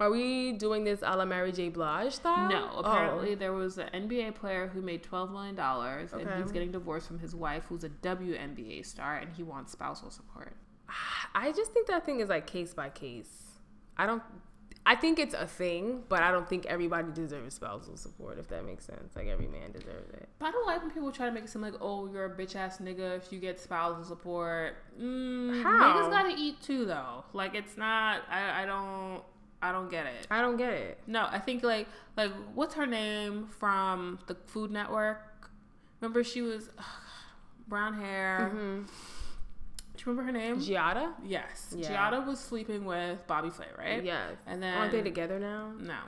[0.00, 1.68] Are we doing this a la Mary J.
[1.68, 2.48] Blige style?
[2.48, 2.80] No, Oh.
[2.80, 7.06] apparently there was an NBA player who made twelve million dollars, and he's getting divorced
[7.06, 10.56] from his wife, who's a WNBA star, and he wants spousal support.
[11.34, 13.44] I just think that thing is like case by case.
[13.96, 14.22] I don't.
[14.86, 18.38] I think it's a thing, but I don't think everybody deserves spousal support.
[18.38, 20.26] If that makes sense, like every man deserves it.
[20.38, 22.30] But I don't like when people try to make it seem like, oh, you're a
[22.34, 24.76] bitch ass nigga if you get spousal support.
[24.98, 25.94] Mm, How?
[26.00, 27.24] Niggas gotta eat too, though.
[27.34, 28.22] Like it's not.
[28.30, 29.22] I, I don't.
[29.62, 30.26] I don't get it.
[30.30, 30.98] I don't get it.
[31.06, 35.50] No, I think like like what's her name from the Food Network?
[36.00, 36.84] Remember she was ugh,
[37.68, 38.50] brown hair.
[38.54, 38.82] Mm-hmm.
[38.84, 40.56] Do you remember her name?
[40.60, 41.12] Giada?
[41.22, 42.10] yes, Yeah.
[42.10, 44.02] Giada was sleeping with Bobby Flay, right?
[44.02, 44.32] Yes.
[44.46, 45.72] And then Aren't they together now?
[45.78, 45.98] No.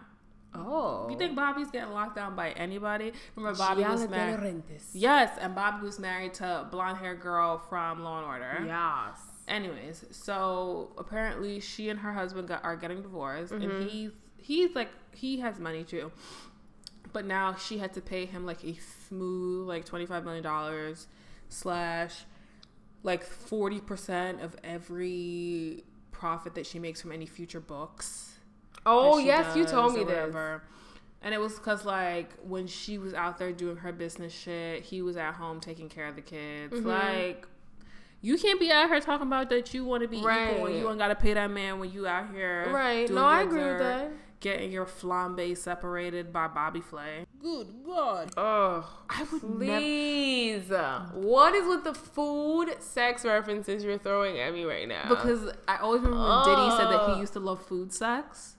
[0.55, 1.09] Oh.
[1.11, 3.13] You think Bobby's getting locked down by anybody?
[3.37, 4.63] Remember Bobby was Giada De married.
[4.95, 8.65] Yes, and Bobby was married to blonde hair girl from Law and Order.
[8.67, 9.19] Yes.
[9.49, 13.71] Anyways, so apparently she and her husband got, are getting divorced, Mm-hmm.
[13.71, 16.11] and he's he's like he has money too,
[17.13, 18.75] but now she had to pay him like a
[19.09, 21.07] smooth like twenty five million dollars
[21.49, 22.25] slash
[23.05, 28.39] like 40% of every profit that she makes from any future books.
[28.87, 30.35] Oh yes, you told me this.
[31.25, 35.03] And it was because, like, when she was out there doing her business shit, he
[35.03, 36.75] was at home taking care of the kids.
[36.75, 36.89] Mm-hmm.
[36.89, 37.47] Like,
[38.23, 40.89] you can't be out here talking about that you want to be equal and you
[40.89, 42.69] ain't got to pay that man when you out here.
[42.71, 43.07] Right.
[43.07, 44.13] doing No, I your agree with that.
[44.41, 47.27] Getting your flambe separated by Bobby Flay.
[47.41, 48.33] Good God.
[48.37, 49.79] Oh, I would never.
[49.81, 50.69] please.
[51.13, 55.09] What is with the food sex references you're throwing at me right now?
[55.09, 58.57] Because I always remember when Diddy said that he used to love food sex.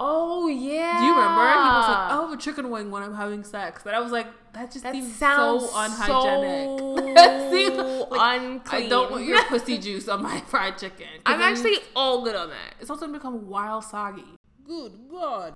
[0.00, 0.98] Oh yeah.
[0.98, 1.42] Do you remember?
[1.42, 4.12] He was like, "I'll have a chicken wing when I'm having sex," and I was
[4.12, 7.76] like, "That just that seems so unhygienic." So That seems
[8.10, 8.84] like, unclean.
[8.84, 11.06] I don't want your pussy juice on my fried chicken.
[11.26, 12.74] I'm actually all good on that.
[12.80, 14.24] It's also gonna become wild soggy.
[14.66, 15.54] Good God.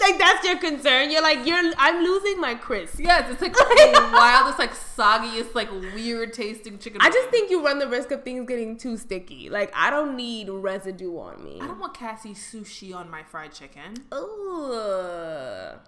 [0.00, 1.10] Like that's your concern.
[1.10, 1.72] You're like you're.
[1.78, 3.00] I'm losing my crisp.
[3.00, 7.00] Yes, it's like the wildest, like soggiest, like weird tasting chicken.
[7.00, 9.50] I just think you run the risk of things getting too sticky.
[9.50, 11.58] Like I don't need residue on me.
[11.60, 13.94] I don't want Cassie sushi on my fried chicken.
[14.12, 15.78] Ugh.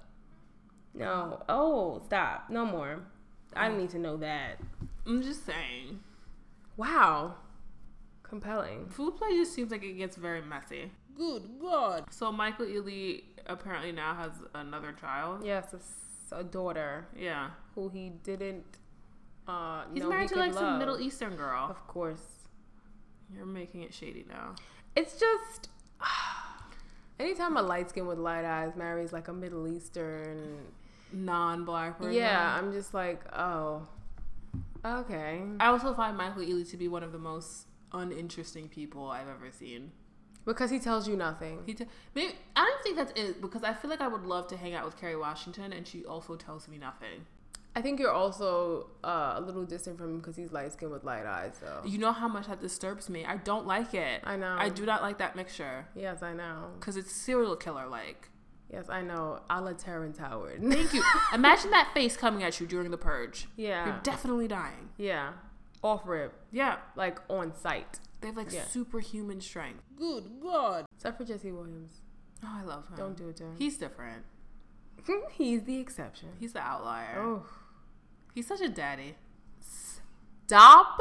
[0.95, 1.43] No.
[1.49, 2.51] Oh, stop.
[2.51, 3.05] No more.
[3.55, 4.61] I don't need to know that.
[5.07, 6.01] I'm just saying.
[6.77, 7.37] Wow.
[8.23, 8.89] Compelling.
[8.89, 10.91] Food play just seems like it gets very messy.
[11.17, 12.05] Good God.
[12.11, 15.45] So Michael Ealy apparently now has another child.
[15.45, 15.93] Yes, it's
[16.33, 17.51] a daughter Yeah.
[17.75, 18.65] who he didn't.
[19.47, 20.79] Uh, He's married he to like some.
[20.79, 21.67] Middle Eastern girl.
[21.71, 22.21] Of course.
[23.35, 24.55] You're making it shady now.
[24.95, 25.69] It's just.
[27.21, 30.59] Anytime a light skin with light eyes marries like a Middle Eastern,
[31.13, 32.13] Non-black person.
[32.13, 33.89] yeah, I'm just like, oh,
[34.85, 35.43] okay.
[35.59, 39.51] I also find Michael Ealy to be one of the most uninteresting people I've ever
[39.51, 39.91] seen.
[40.49, 41.61] Because he tells you nothing.
[41.67, 41.85] He t-
[42.15, 44.73] maybe I don't think that's it because I feel like I would love to hang
[44.75, 47.27] out with Kerry Washington and she also tells me nothing.
[47.77, 51.05] I think you're also uh, a little distant from him because he's light skinned with
[51.05, 51.53] light eyes.
[51.61, 53.27] So You know how much that disturbs me.
[53.27, 54.23] I don't like it.
[54.25, 54.57] I know.
[54.59, 56.71] I do not like that mixture yes, I know.
[56.81, 58.31] because it's serial killer like.
[58.73, 59.41] Yes, I know.
[59.51, 60.61] A la Terrence Howard.
[60.63, 61.03] Thank you.
[61.35, 63.49] Imagine that face coming at you during the purge.
[63.57, 64.89] yeah, You're definitely dying.
[64.97, 65.33] yeah,
[65.83, 68.01] off rip, Yeah, like on site.
[68.21, 68.65] They have like Yeah.
[68.67, 69.83] superhuman strength.
[69.97, 70.87] Good God.
[70.97, 72.01] Except for Jesse Williams.
[72.43, 72.97] Oh, I love him.
[72.97, 73.57] Don't do it to him.
[73.59, 74.25] He's different.
[75.33, 76.31] he's the exception.
[76.39, 77.19] He's the outlier.
[77.19, 77.47] Oh,
[78.35, 79.17] He's such a daddy.
[79.61, 80.99] stop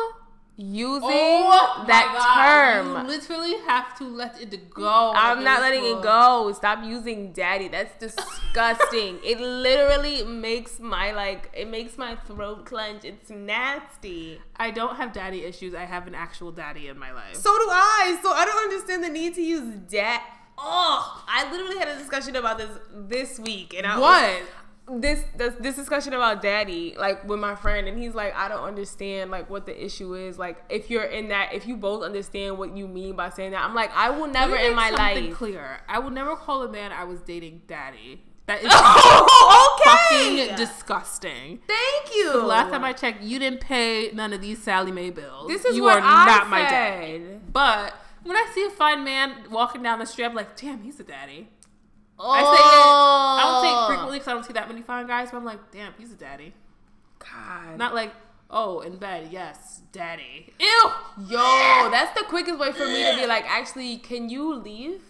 [0.58, 2.96] using oh that term.
[2.96, 5.14] Oh You literally have to let it go.
[5.16, 6.52] I'm not letting it go.
[6.54, 7.68] Stop using daddy.
[7.68, 9.20] That's disgusting.
[9.24, 13.06] it literally makes my like it makes my throat clench.
[13.06, 14.42] It's nasty.
[14.56, 15.76] I don't have daddy issues.
[15.76, 17.36] I have an actual daddy in my life.
[17.36, 18.20] So do I.
[18.24, 20.22] So I don't understand the need to use dad.
[20.60, 24.42] Oh, I literally had a discussion about this this week, and I what?
[24.90, 28.64] This, this this discussion about daddy like with my friend and he's like i don't
[28.64, 32.58] understand like what the issue is like if you're in that if you both understand
[32.58, 35.82] what you mean by saying that i'm like i will never in my life clear.
[35.90, 38.24] I will never call a man I was dating daddy.
[38.46, 41.60] That is oh okay fucking disgusting.
[41.68, 45.50] thank you Last time I checked, you didn't pay none of these Sallie Mae bills.
[45.50, 46.70] this is you what are I not my said.
[46.70, 47.24] daddy.
[47.52, 50.98] But when I see a fine man walking down the street, I'm like, damn, he's
[51.00, 51.50] a daddy.
[52.20, 53.40] I say it.
[53.40, 53.88] I don't say it Oh.
[53.88, 56.16] frequently because I don't see that many fine guys, but I'm like, damn, he's a
[56.16, 56.54] daddy.
[57.20, 57.78] God.
[57.78, 58.14] Not like,
[58.50, 60.54] oh, in bed, yes, daddy.
[60.60, 60.92] Ew.
[61.28, 65.02] Yo, that's the quickest way for me to be like, actually, can you leave?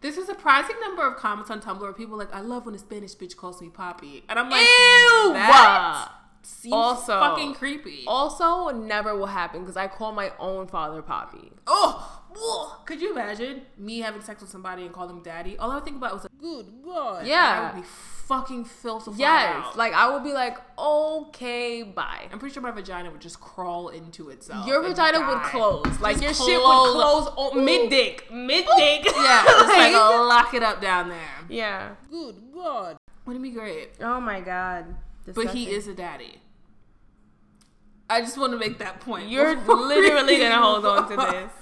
[0.00, 2.74] There's a surprising number of comments on Tumblr where people are like, I love when
[2.74, 4.22] a Spanish bitch calls me Poppy.
[4.28, 5.32] And I'm like, Ew!
[5.32, 6.08] that
[6.46, 8.04] seems Also- fucking creepy.
[8.06, 11.52] Also, never will happen because I call my own father Poppy.
[11.66, 15.56] Oh, could you imagine me having sex with somebody and call them daddy?
[15.58, 17.26] All I would think about was like, Good God.
[17.26, 17.70] Yeah.
[17.72, 17.88] I would be
[18.26, 19.12] fucking filthy.
[19.16, 19.54] Yes.
[19.56, 19.76] out.
[19.76, 22.26] Like I would be like, okay, bye.
[22.32, 24.66] I'm pretty sure my vagina would just crawl into itself.
[24.66, 25.84] Your vagina would close.
[26.00, 27.28] Like Just your shit would close.
[27.28, 28.30] close on mid dick.
[28.32, 29.04] Mid dick.
[29.14, 31.18] Yeah, just like lock it up down there.
[31.48, 31.90] yeah.
[32.10, 32.96] Good God.
[33.26, 33.90] Wouldn't it be great?
[34.00, 34.96] Oh my god.
[35.32, 36.40] But he is a daddy.
[38.08, 39.28] I just want to make that point.
[39.28, 41.52] You're literally gonna hold on to this.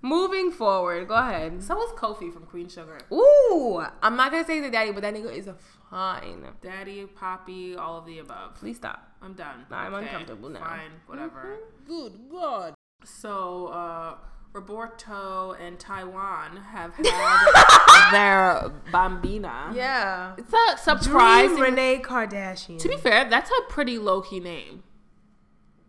[0.00, 1.62] Moving forward, go ahead.
[1.62, 2.98] So was Kofi from Queen Sugar.
[3.12, 5.56] Ooh, I'm not gonna say the daddy, but that nigga is a
[5.90, 6.44] fine.
[6.62, 8.54] Daddy, Poppy, all of the above.
[8.54, 9.08] Please stop.
[9.20, 9.66] I'm done.
[9.70, 10.60] I'm uncomfortable now.
[10.60, 11.56] Fine, whatever.
[11.86, 12.74] Good God.
[13.04, 14.14] So, uh,
[14.52, 19.74] Roberto and Taiwan have had their bambina.
[19.74, 20.34] Yeah.
[20.38, 21.50] It's a surprise.
[21.58, 22.78] Renee Kardashian.
[22.80, 24.82] To be fair, that's a pretty low key name.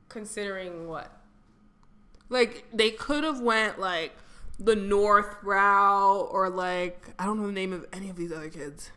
[0.07, 1.11] considering what?
[2.29, 4.13] Like they could have went like
[4.59, 8.49] the North route or like I don't know the name of any of these other
[8.49, 8.91] kids.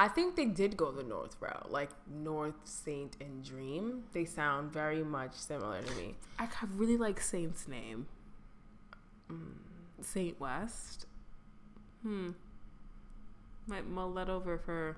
[0.00, 4.04] I think they did go the North route, like North, Saint, and Dream.
[4.14, 6.14] They sound very much similar to me.
[6.38, 8.06] I really like Saint's name.
[10.00, 11.04] Saint West.
[12.02, 12.30] Hmm.
[13.66, 14.96] Might mull that over for.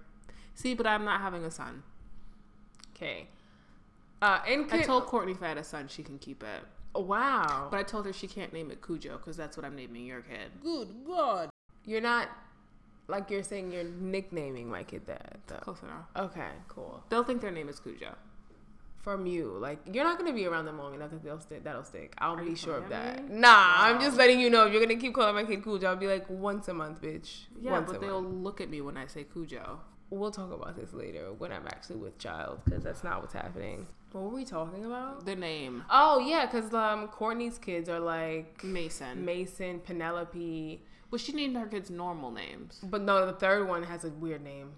[0.54, 1.82] See, but I'm not having a son.
[2.94, 3.26] Okay.
[4.22, 6.62] Uh, in I told Courtney if I had a son, she can keep it.
[6.94, 10.06] wow, But I told her she can't name it Cujo because that's what I'm naming
[10.06, 10.52] your kid.
[10.62, 11.50] Good God.
[11.86, 12.28] you're not
[13.08, 15.40] like you're saying you're nicknaming my kid that.
[15.46, 15.56] Though.
[15.56, 16.06] Close enough.
[16.16, 17.02] Okay, cool.
[17.08, 18.14] They'll think their name is Cujo.
[19.00, 21.64] From you, like you're not gonna be around them long enough that they'll stick.
[21.64, 22.14] That'll stick.
[22.18, 23.28] I'll Are be sure of that.
[23.28, 23.34] me?
[23.40, 24.64] Nah, I'm just letting you know.
[24.66, 27.46] If you're gonna keep calling my kid Cujo, I'll be like once a month, bitch.
[27.60, 28.44] Yeah, once but they'll month.
[28.44, 29.80] look at me when I say Cujo.
[30.10, 33.88] We'll talk about this later when I'm actually with child, because that's not what's happening.
[34.12, 35.24] What were we talking about?
[35.24, 39.24] The name Oh yeah, because um, Kourtney's kids are like Mason.
[39.24, 42.80] Mason, Penelope, Well, she named her kids normal names.
[42.82, 44.72] but no, the third one has a weird name.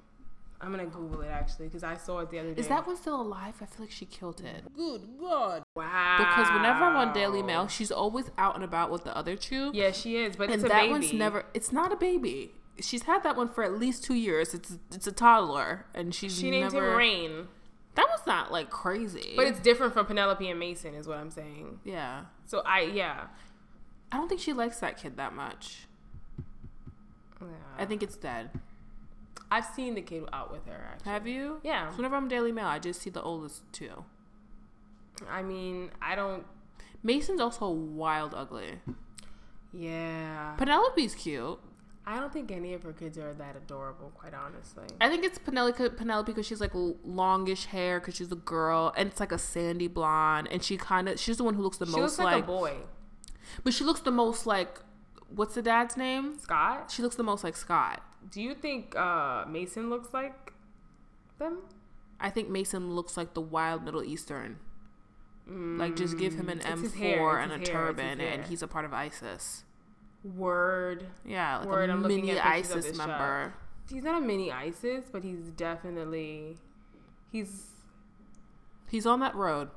[0.60, 2.60] I'm gonna Google it actually because I saw it the other day.
[2.60, 3.54] Is that one still alive?
[3.60, 4.64] I feel like she killed it.
[4.74, 5.62] Good God.
[5.76, 6.16] wow?
[6.18, 9.70] Because whenever I'm on Daily Mail, she's always out and about with the other two.
[9.74, 10.90] yeah, she is, but and it's a that baby.
[10.92, 11.44] one's never.
[11.54, 12.52] It's not a baby.
[12.80, 14.54] She's had that one for at least two years.
[14.54, 16.92] It's it's a toddler, and she's She named never.
[16.92, 17.48] him Reign,
[17.94, 19.34] That was not like crazy.
[19.36, 21.78] but it's different from Penelope and Mason, is what I'm saying.
[21.84, 22.22] yeah.
[22.46, 23.26] So I yeah.
[24.10, 25.86] I don't think she likes that kid that much.
[27.40, 27.46] Yeah.
[27.78, 28.50] I think it's dead.
[29.50, 30.88] I've seen the kid out with her.
[30.92, 31.12] Actually.
[31.12, 31.60] Have you?
[31.62, 31.90] Yeah.
[31.90, 34.04] So whenever I'm Daily Mail, I just see the oldest two.
[35.30, 36.44] I mean, I don't.
[37.02, 38.80] Mason's also wild ugly.
[39.72, 40.54] Yeah.
[40.56, 41.58] Penelope's cute.
[42.06, 44.84] I don't think any of her kids are that adorable, quite honestly.
[45.00, 49.08] I think it's Penelope Penelope because she's like longish hair because she's a girl and
[49.08, 51.86] it's like a sandy blonde and she kind of she's the one who looks the
[51.86, 52.74] She most looks like, like, a boy.
[53.62, 54.80] but she looks the most like
[55.28, 56.38] what's the dad's name?
[56.38, 58.02] Scott, She looks the most like Scott.
[58.30, 60.52] do you think uh, Mason looks like
[61.38, 61.58] them?
[62.20, 64.58] I think Mason looks like the wild Middle Eastern.
[65.46, 68.66] Like just give him an Mm, It's M4 and a hair, turban and he's a
[68.66, 69.64] part of ISIS.
[70.22, 71.04] Word.
[71.24, 72.96] Yeah, like Word, a I'm mini ISIS shot.
[72.96, 73.54] member.
[73.90, 76.56] He's not a mini ISIS, but he's definitely
[77.30, 77.66] he's
[78.88, 79.68] He's on that road.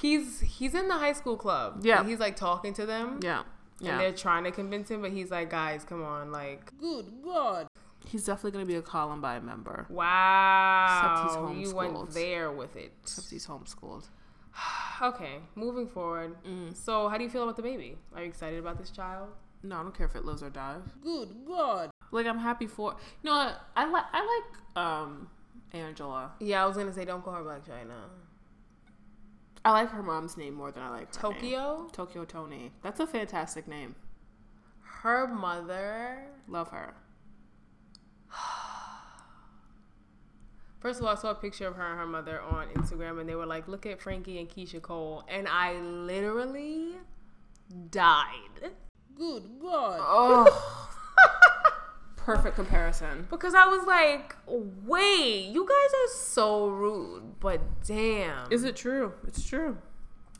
[0.00, 1.80] he's he's in the high school club.
[1.82, 2.04] Yeah.
[2.04, 3.18] He's like talking to them.
[3.20, 3.42] Yeah.
[3.78, 3.98] And Yeah.
[3.98, 7.66] they're trying to convince him, but he's like, guys, come on, like Good God.
[8.06, 9.86] He's definitely going to be a Columbine member.
[9.90, 10.86] wow.
[10.88, 11.60] Except he's homeschooled.
[11.70, 12.12] You went homeschooled.
[12.14, 12.92] there with it.
[13.02, 14.04] Except he's homeschooled.
[15.02, 16.36] Okay, moving forward.
[16.42, 16.74] Mm.
[16.74, 17.98] So, how do you feel about the baby?
[18.14, 19.28] Are you excited about this child?
[19.62, 20.80] No, I don't care if it lives or dies.
[21.02, 21.90] Good God.
[22.12, 22.96] Like I'm happy for.
[23.22, 23.60] You know what?
[23.76, 24.20] I like I
[24.74, 25.28] like um
[25.74, 26.32] Angela.
[26.40, 28.08] Yeah, I was gonna say don't call her Blac Chyna.
[29.66, 31.40] I like her mom's name more than I like her name.
[31.40, 31.88] Tokyo.
[31.90, 32.70] Tokyo Toni.
[32.84, 33.96] That's a fantastic name.
[35.02, 36.28] Her mother.
[36.46, 36.94] Love her.
[40.78, 43.28] First of all, I saw a picture of her and her mother on Instagram, and
[43.28, 46.98] they were like, "Look at Frankie and Keyshia Cole," and I literally
[47.90, 48.70] died
[49.16, 49.98] Good God.
[50.00, 50.82] Oh.
[52.26, 53.26] Perfect comparison.
[53.30, 59.12] because I was like, "Wait, you guys are so rude." But damn, Is it true?
[59.26, 59.78] It's true.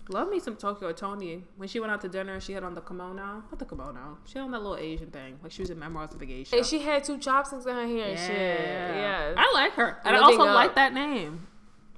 [0.09, 1.45] Love me some Tokyo Toni.
[1.57, 3.43] When she went out to dinner, she had on the kimono.
[3.51, 4.19] Not the kimono.
[4.25, 6.57] She had on that little Asian thing, like she was in Memoirs of a Geisha.
[6.57, 8.61] and she had two chopsticks in her hair and shit.
[8.97, 10.55] Yeah, I like her, and I also up.
[10.55, 11.47] like that name.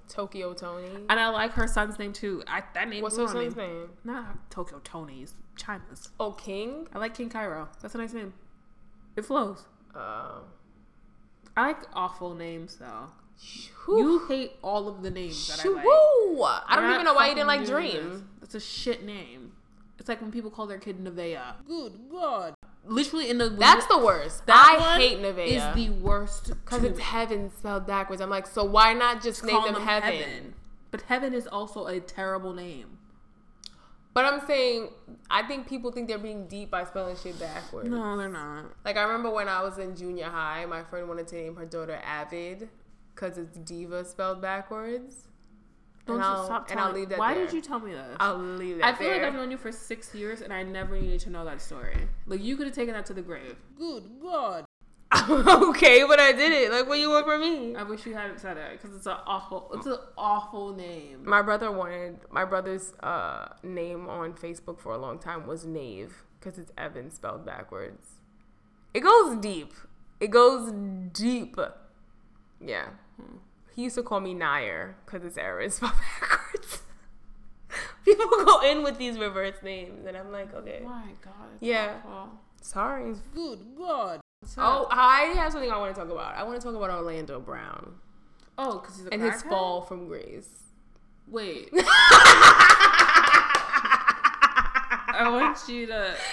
[0.09, 0.89] Tokyo Toni.
[1.09, 2.43] And I like her son's name too.
[2.47, 3.91] I, that name What's her son's name?
[4.05, 5.35] Not Tokyo Toni's.
[5.57, 6.09] Chyna's.
[6.19, 6.89] Oh, King.
[6.95, 7.69] I like King Cairo.
[7.83, 8.33] That's a nice name.
[9.17, 9.67] It flows.
[9.95, 10.41] Uh,
[11.57, 13.11] I like awful names though.
[13.85, 13.99] whew.
[13.99, 15.85] You hate all of the names that I like.
[16.67, 18.29] I don't We're even know why you didn't like Dream.
[18.41, 19.53] That's a shit name.
[19.99, 21.67] It's like when people call their kid Nevaeh.
[21.67, 22.55] Good God.
[22.87, 24.47] Literally in the That's the worst.
[24.47, 25.47] that I hate Nevaeh.
[25.47, 28.23] Is the worst Because it's heaven spelled backwards.
[28.23, 30.55] I'm like, so why not just name Call them heaven?
[30.91, 32.98] But heaven is also a terrible name.
[34.19, 34.89] But I'm saying,
[35.31, 37.89] I think people think they're being deep by spelling shit backwards.
[37.89, 38.65] No, they're not.
[38.85, 41.65] Like, I remember when I was in junior high, my friend wanted to name her
[41.65, 42.69] daughter Avid
[43.15, 45.29] because it's diva spelled backwards.
[46.05, 47.45] Don't and you I'll, stop and I'll leave that Why there.
[47.45, 48.17] did you tell me this?
[48.19, 49.19] I'll leave that I feel there.
[49.23, 52.09] like I've known you for six years and I never needed to know that story.
[52.27, 53.55] Like you could have taken that to the grave.
[53.79, 54.65] Good God.
[55.31, 56.71] okay, but I did it.
[56.71, 57.75] Like, what you want from me?
[57.75, 61.25] I wish you hadn't said it because it's an awful, it's an awful name.
[61.25, 66.25] My brother wanted my brother's uh, name on Facebook for a long time was Nave
[66.39, 68.07] because it's Evan spelled backwards.
[68.93, 69.73] It goes deep.
[70.21, 70.73] It goes
[71.13, 71.57] deep.
[72.61, 72.89] Yeah.
[73.75, 76.83] He used to call me Nair because it's Aaron spelled backwards.
[78.05, 81.33] People go in with these reverse names, and I'm like, okay, My God.
[81.55, 81.97] it's Yeah.
[82.07, 82.39] awful.
[82.61, 83.15] sorry.
[83.35, 84.21] Good God.
[84.57, 86.35] Oh, I have something I want to talk about.
[86.35, 87.95] I want to talk about Orlando Brown
[88.57, 90.49] oh, because he's a and his fall from grace.
[91.29, 91.69] Wait.
[95.21, 96.15] I want you to.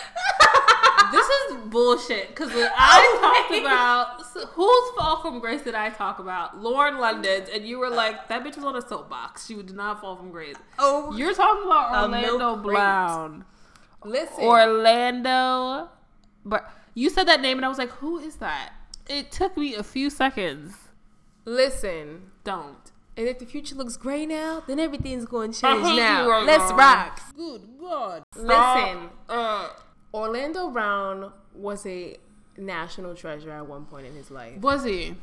[1.11, 6.17] This is bullshit because I talked about so whose fall from grace did I talk
[6.17, 6.57] about?
[6.59, 9.45] Lauren London's, and you were like, that bitch was on a soapbox.
[9.45, 10.55] She did not fall from grace.
[10.79, 12.55] Oh, You're talking about Orlando.
[12.57, 13.45] Brown.
[14.03, 14.43] listen.
[14.43, 15.89] Orlando,
[16.43, 18.73] but you said that name, and I was like, who is that?
[19.07, 20.73] It took me a few seconds.
[21.45, 22.31] listen.
[22.43, 22.91] Don't.
[23.17, 26.27] And if the future looks gray now, then everything's going to change now.
[26.27, 26.75] right Let's now.
[26.77, 27.21] rock.
[27.35, 28.23] Good God.
[28.35, 29.69] Listen, Uh,
[30.13, 32.17] Orlando Brown was a
[32.57, 34.59] national treasure at one point in his life.
[34.59, 35.15] was he?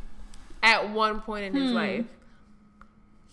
[0.62, 1.76] At one point in his Hmm.
[1.76, 2.06] life,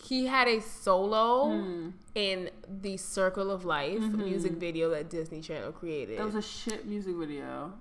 [0.04, 1.90] he had a solo Hmm.
[2.16, 2.50] in
[2.82, 6.18] the Circle of Life music video that Disney Channel created.
[6.18, 6.28] Mm-hmm.
[6.30, 7.74] That was a shit music video.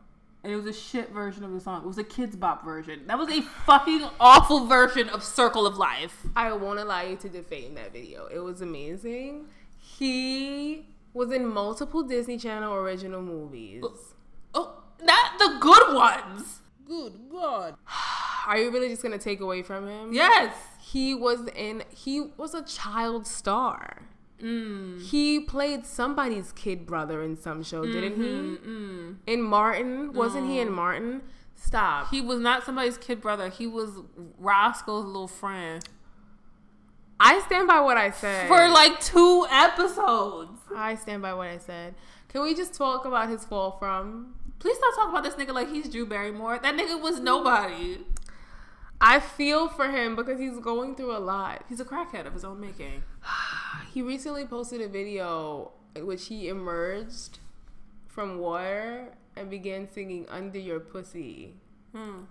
[0.44, 1.82] And it was a shit version of the song.
[1.82, 3.06] It was a Kidz Bop version.
[3.06, 6.26] That was a fucking awful version of Circle of Life.
[6.36, 8.26] I won't allow you to defame that video.
[8.26, 9.46] It was amazing.
[9.80, 13.84] He was in multiple Disney Channel original movies.
[14.54, 16.60] Oh, not the good ones.
[16.86, 17.74] Good God.
[18.46, 20.12] Are you really just gonna take away from him?
[20.12, 20.54] Yes.
[20.80, 21.82] He was in.
[21.90, 24.07] He was a child star.
[24.42, 25.02] Mm.
[25.02, 28.22] He played somebody's kid brother in some show, didn't Mm-mm.
[28.22, 28.28] he?
[28.28, 29.16] Mm-hmm, mm.
[29.26, 31.22] In Martin, wasn't he in Martin?
[31.56, 32.10] Stop.
[32.10, 33.48] He was not somebody's kid brother.
[33.48, 33.90] He was
[34.38, 35.84] Roscoe's little friend
[37.20, 38.46] I stand by what I said.
[38.46, 40.60] for like two episodes.
[40.74, 41.94] I stand by what I said.
[42.28, 44.34] Can we just talk about his fall from?
[44.58, 46.58] Please stop talking about this nigga like he's Drew Barrymore.
[46.58, 47.24] That nigga was mm.
[47.24, 47.98] nobody.
[49.00, 51.64] I feel for him because he's going through a lot.
[51.68, 53.02] He's a crackhead of his own making.
[53.94, 57.38] He recently posted a video in which he emerged
[58.06, 61.54] from water and began singing "Under Your Pussy"
[61.94, 62.22] Hmm.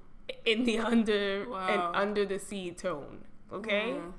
[0.46, 1.68] in the under Wow.
[1.68, 3.24] and under the sea tone.
[3.52, 4.10] Okay, Hmm.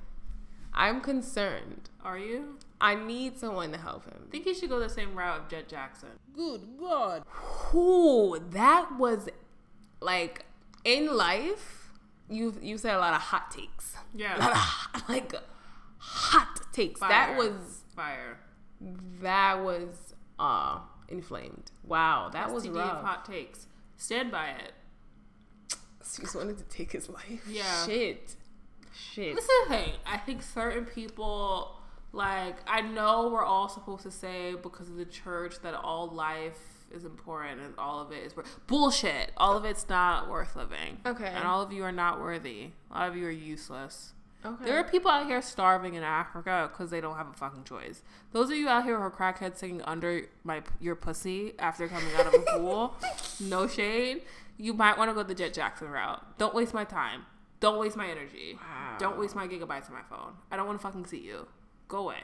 [0.73, 1.89] I'm concerned.
[2.03, 2.57] Are you?
[2.79, 4.25] I need someone to help him.
[4.27, 6.09] I think he should go the same route of Jett Jackson.
[6.33, 7.23] Good God.
[7.71, 9.27] Whew, that was
[9.99, 10.45] like
[10.83, 11.75] in life.
[12.29, 13.95] you've you said a lot of hot takes.
[14.13, 14.35] Yeah.
[14.93, 15.33] of, like
[15.99, 16.99] hot takes.
[16.99, 18.39] That was fire.
[19.21, 21.71] that was uh inflamed.
[21.83, 23.03] Wow, that was STD of rough.
[23.03, 23.67] hot takes.
[23.97, 24.73] Stand by it.
[26.15, 27.45] He just wanted to take his life.
[27.47, 27.85] Yeah.
[27.85, 28.35] Shit.
[28.93, 29.35] Shit.
[29.35, 29.91] This is the thing.
[30.05, 31.79] I think certain people,
[32.13, 36.57] like, I know we're all supposed to say because of the church that all life
[36.91, 39.31] is important and all of it is worth bullshit.
[39.37, 40.99] All of it's not worth living.
[41.05, 41.27] Okay.
[41.27, 42.71] And all of you are not worthy.
[42.89, 44.13] A lot of you are useless.
[44.45, 44.65] Okay.
[44.65, 48.01] There are people out here starving in Africa because they don't have a fucking choice.
[48.31, 52.13] Those of you out here who are crackheads singing under my your pussy after coming
[52.15, 52.95] out of a pool,
[53.41, 54.21] no shade.
[54.57, 56.37] You might want to go the Jett Jackson route.
[56.37, 57.25] Don't waste my time.
[57.59, 58.55] Don't waste my energy.
[58.55, 58.95] Wow.
[58.97, 60.33] Don't waste my gigabytes on my phone.
[60.51, 61.47] I don't want to fucking see you.
[61.89, 62.23] Go away.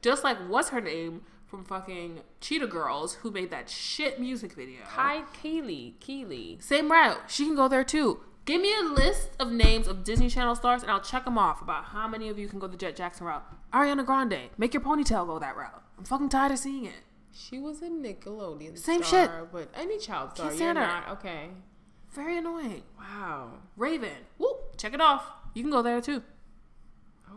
[0.00, 4.80] Just like what's her name from fucking Cheetah Girls who made that shit music video.
[4.84, 5.94] Hi, Kiely.
[6.00, 6.62] Kiely.
[6.62, 7.20] Same route.
[7.26, 8.20] She can go there too.
[8.50, 11.62] Give me a list of names of Disney Channel stars and I'll check them off
[11.62, 13.44] about how many of you can go the Jett Jackson route.
[13.72, 15.80] Ariana Grande, make your ponytail go that route.
[15.96, 17.04] I'm fucking tired of seeing it.
[17.32, 19.52] She was a Nickelodeon Same star, shit.
[19.52, 20.48] but any child star.
[20.48, 21.50] Can't You're not okay.
[22.10, 22.82] Very annoying.
[22.98, 23.52] Wow.
[23.76, 25.30] Raven, whoop, check it off.
[25.54, 26.24] You can go there too.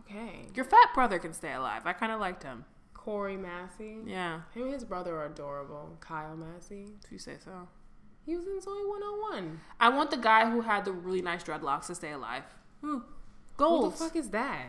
[0.00, 0.48] Okay.
[0.56, 1.82] Your fat brother can stay alive.
[1.84, 2.64] I kind of liked him.
[2.92, 3.98] Corey Massey.
[4.04, 5.96] Yeah, Him and his brother are adorable.
[6.00, 6.88] Kyle Massey.
[7.04, 7.68] if you say so.
[8.24, 9.60] He was in Zoey 101.
[9.80, 12.44] I want the guy who had the really nice dreadlocks to stay alive.
[12.80, 12.88] Hmm.
[12.98, 13.02] Who
[13.56, 13.92] Gold.
[13.92, 14.66] the fuck is that?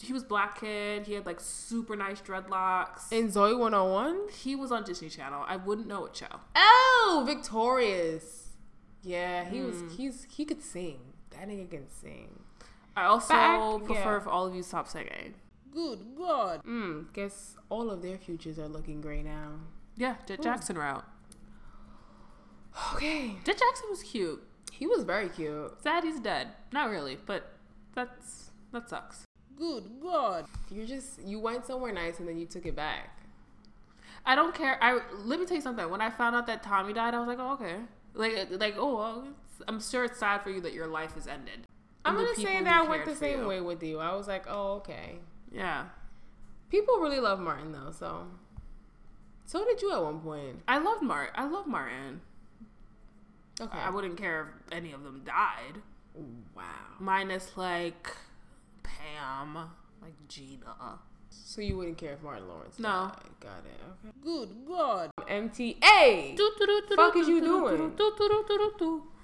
[0.00, 1.06] He was black kid.
[1.06, 3.10] He had like super nice dreadlocks.
[3.12, 4.28] In Zoey 101?
[4.42, 5.44] he was on Disney Channel.
[5.46, 6.26] I wouldn't know what show.
[6.54, 8.50] Oh, Victorious.
[9.02, 9.80] Yeah, he was.
[9.80, 9.88] Hmm.
[9.88, 11.00] He's he could sing.
[11.30, 12.40] That nigga can sing.
[12.96, 14.16] I also Back- prefer yeah.
[14.18, 15.34] if all of you stop singing.
[15.72, 16.62] Good God.
[16.64, 19.52] Mm, guess all of their futures are looking gray now.
[19.96, 21.04] Yeah, Jett Jackson route.
[22.94, 23.36] Okay.
[23.44, 24.42] Jett Jackson was cute.
[24.70, 25.82] He was very cute.
[25.82, 26.48] Sad he's dead.
[26.72, 27.52] Not really, but
[27.94, 29.24] that's that sucks.
[29.58, 30.46] Good God.
[30.70, 33.18] You just you went somewhere nice and then you took it back.
[34.24, 34.78] I don't care.
[34.82, 35.88] I let me tell you something.
[35.90, 37.76] When I found out that Tommy died, I was like, oh okay.
[38.14, 39.28] Like like oh, well,
[39.68, 41.66] I'm sure it's sad for you that your life is ended.
[42.04, 43.46] I'm gonna say that I went the same you.
[43.48, 43.98] way with you.
[43.98, 45.18] I was like, oh okay.
[45.52, 45.84] Yeah,
[46.72, 48.28] People really love Martin though, so.
[49.44, 50.62] So did you at one point.
[50.66, 51.30] I loved Mart.
[51.34, 52.22] I love Martin.
[53.60, 53.78] Okay.
[53.78, 55.80] I wouldn't care if any of them died,
[56.54, 56.62] wow.
[56.98, 58.08] minus like
[58.82, 59.54] Pam,
[60.00, 60.98] like Gina.
[61.30, 63.10] So you wouldn't care if Martin Lawrence No.
[63.12, 63.30] died.
[63.40, 63.80] Got it.
[64.06, 64.14] Okay.
[64.22, 65.10] Good God.
[65.28, 66.36] MTA.
[66.96, 67.92] Fuck is you doing?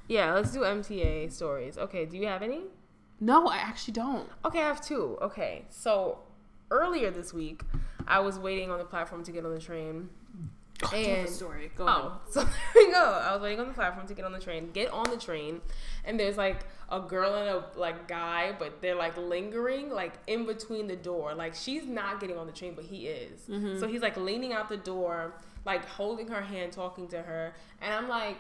[0.09, 1.77] Yeah, let's do MTA stories.
[1.77, 2.63] Okay, do you have any?
[3.21, 4.29] No, I actually don't.
[4.45, 5.19] Okay, I have two.
[5.21, 6.21] Okay, so
[6.71, 7.63] earlier this week,
[8.07, 10.09] I was waiting on the platform to get on the train.
[10.33, 11.71] Do you have a And story?
[11.77, 13.03] Go oh, so there we go.
[13.03, 14.71] I was waiting on the platform to get on the train.
[14.73, 15.61] Get on the train,
[16.05, 20.47] and there's like a girl and a like guy, but they're like lingering like in
[20.47, 21.35] between the door.
[21.35, 23.41] Like she's not getting on the train, but he is.
[23.49, 23.81] Mm-hmm.
[23.81, 27.93] So he's like leaning out the door, like holding her hand, talking to her, and
[27.93, 28.39] I'm like.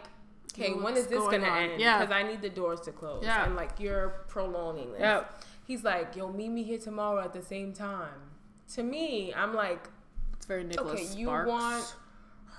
[0.55, 1.62] Okay, when is this going gonna on?
[1.62, 1.80] end?
[1.80, 2.01] Yeah.
[2.01, 3.22] Because I need the doors to close.
[3.22, 3.45] Yeah.
[3.45, 5.24] And like you're prolonging this.
[5.68, 8.09] He's like, yo, meet me here tomorrow at the same time.
[8.74, 9.89] To me, I'm like,
[10.34, 11.49] It's very Nicholas okay, you Sparks.
[11.49, 11.95] want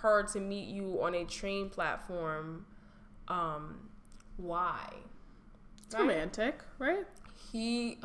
[0.02, 2.66] her to meet you on a train platform.
[3.28, 3.90] Um,
[4.38, 4.90] why?
[5.86, 7.06] it's romantic, right?
[7.52, 7.98] He,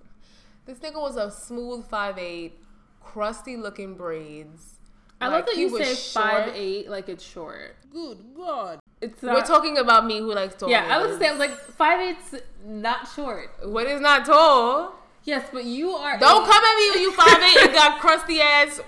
[0.66, 2.58] this nigga was a smooth five eight,
[3.02, 4.74] crusty looking braids.
[5.20, 7.76] I Like, love that you say five eight like it's short.
[7.92, 8.78] Good God.
[9.00, 10.68] It's We're talking about me who likes tall.
[10.70, 11.18] Yeah, I was niggas.
[11.20, 12.34] saying like five eight's
[12.64, 13.50] not short.
[13.68, 14.94] What is not tall?
[15.24, 16.18] Yes, but you are.
[16.18, 18.80] Don't come at me when you five eight and got crusty ass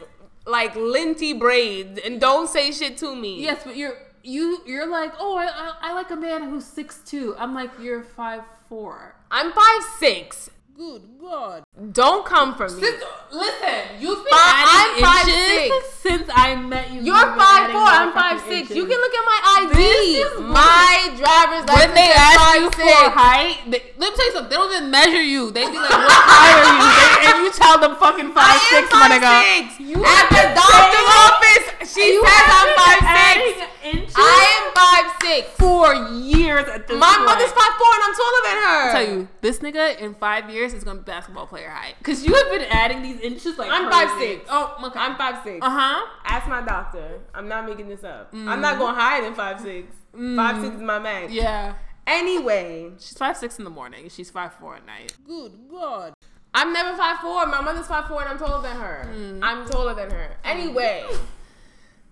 [0.46, 3.42] like linty braids, and don't say shit to me.
[3.42, 7.00] Yes, but you're you you're like oh I, I I like a man who's six
[7.04, 7.34] two.
[7.38, 9.16] I'm like you're five four.
[9.30, 10.50] I'm five six.
[10.80, 11.60] Good God.
[11.92, 12.80] Don't come for me.
[12.80, 15.92] Since, listen, you've been Fi- adding I'm inches 5'6".
[16.00, 17.02] since I met you.
[17.04, 17.84] You're five four.
[17.84, 18.72] I'm five six.
[18.72, 18.76] inches.
[18.80, 19.76] You can look at my ID.
[19.76, 21.84] This is my driver's license.
[21.84, 22.80] when they ask you 5'6".
[22.80, 24.48] for height, they, let me tell you something.
[24.48, 25.50] They don't even measure you.
[25.52, 28.64] They be like, "What height are you?" They, and you tell them fucking five am
[28.72, 29.36] six, my nigga.
[29.84, 33.68] You At the doctor's office, she You says I'm five six.
[33.84, 35.48] Inches I am five six.
[35.60, 37.26] for years at this My point.
[37.26, 38.80] mother's five four, and I'm taller than her.
[38.88, 41.94] I tell you, this nigga in five years is gonna be basketball player height.
[42.02, 44.36] Cause you have been adding these inches like I'm crazy.
[44.38, 44.46] 5'6".
[44.48, 44.98] Oh, okay.
[44.98, 45.64] I'm five six.
[45.64, 46.06] uh huh.
[46.24, 47.20] Ask my doctor.
[47.34, 48.30] I'm not making this up.
[48.32, 48.78] I'm not mm.
[48.78, 49.94] going higher than five six.
[50.12, 51.02] Five six is my mm.
[51.02, 51.32] max.
[51.32, 51.74] Yeah.
[52.06, 54.08] Anyway, She's five six in the morning.
[54.08, 55.16] She's five four at night.
[55.26, 56.14] Good God.
[56.52, 57.46] I'm never five four.
[57.46, 59.08] My mother's five four, and I'm taller than her.
[59.14, 59.40] Mm.
[59.42, 60.36] I'm taller than her.
[60.42, 61.04] Anyway,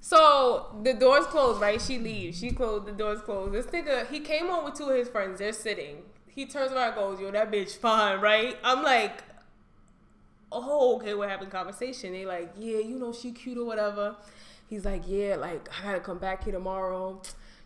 [0.00, 1.60] so the doors closed.
[1.60, 1.80] Right?
[1.80, 2.38] She leaves.
[2.38, 2.86] She closed.
[2.86, 3.52] The doors closed.
[3.52, 5.40] This nigga, he came home with two of his friends.
[5.40, 6.02] They're sitting.
[6.38, 9.24] He turns around, and goes, "Yo, that bitch fine, right?" I'm like,
[10.52, 12.12] "Oh, okay." We're having conversation.
[12.12, 14.14] They like, "Yeah, you know, she cute or whatever."
[14.68, 17.20] He's like, "Yeah, like I gotta come back here tomorrow."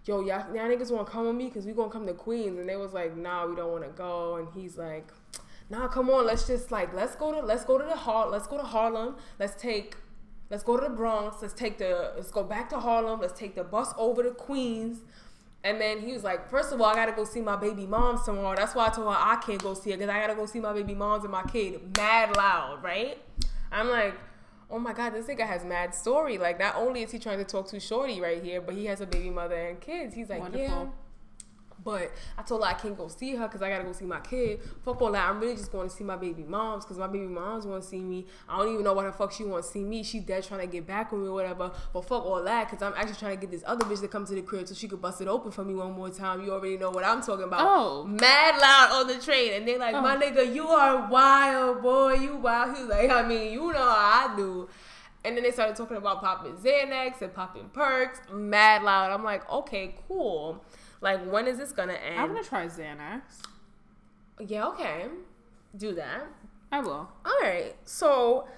[0.07, 2.59] Yo, y'all, y'all niggas want to come with me because we gonna come to Queens,
[2.59, 5.13] and they was like, "Nah, we don't want to go." And he's like,
[5.69, 8.47] nah, come on, let's just like let's go to let's go to the Har let's
[8.47, 9.17] go to Harlem.
[9.39, 9.97] Let's take
[10.49, 11.43] let's go to the Bronx.
[11.43, 13.21] Let's take the let's go back to Harlem.
[13.21, 15.03] Let's take the bus over to Queens.
[15.65, 18.21] And then he was like, first of all, I gotta go see my baby mom
[18.25, 18.57] tomorrow.
[18.57, 20.59] That's why I told her I can't go see her because I gotta go see
[20.61, 21.97] my baby moms and my kid.
[21.97, 23.19] Mad loud, right?
[23.71, 24.15] I'm like,
[24.71, 26.37] oh my god, this nigga has mad story.
[26.37, 29.01] Like, not only is he trying to talk to Shorty right here, but he has
[29.01, 30.15] a baby mother and kids.
[30.15, 30.67] He's like, Wonderful.
[30.67, 30.87] yeah.
[31.85, 34.21] But I told her I can't go see her because I gotta go see my
[34.21, 34.61] kid.
[34.85, 35.29] Fuck all that.
[35.29, 37.89] I'm really just going to see my baby moms because my baby moms want to
[37.89, 38.27] see me.
[38.49, 40.03] I don't even know why the fuck she want to see me.
[40.03, 41.71] She dead trying to get back with me or whatever.
[41.93, 44.25] But fuck all that because I'm actually trying to get this other bitch to come
[44.27, 46.45] to the crib so she could bust it open for me one more time.
[46.45, 47.61] You already know what I'm talking about.
[47.67, 48.05] Oh.
[48.05, 50.21] mad loud on the train, and they like, my Oh.
[50.21, 52.15] nigga, you are wild, boy.
[52.15, 52.77] You wild.
[52.77, 54.69] He was like, I mean, you know how I do.
[55.25, 59.13] And then they started talking about popping Xanax and popping perks, mad loud.
[59.13, 60.65] I'm like, okay, cool.
[61.03, 62.19] Like, when is this gonna end?
[62.19, 63.21] I'm gonna try Xanax.
[64.41, 65.07] Yeah, okay.
[65.77, 66.23] Do that.
[66.71, 67.09] I will.
[67.25, 67.75] All right.
[67.85, 68.49] So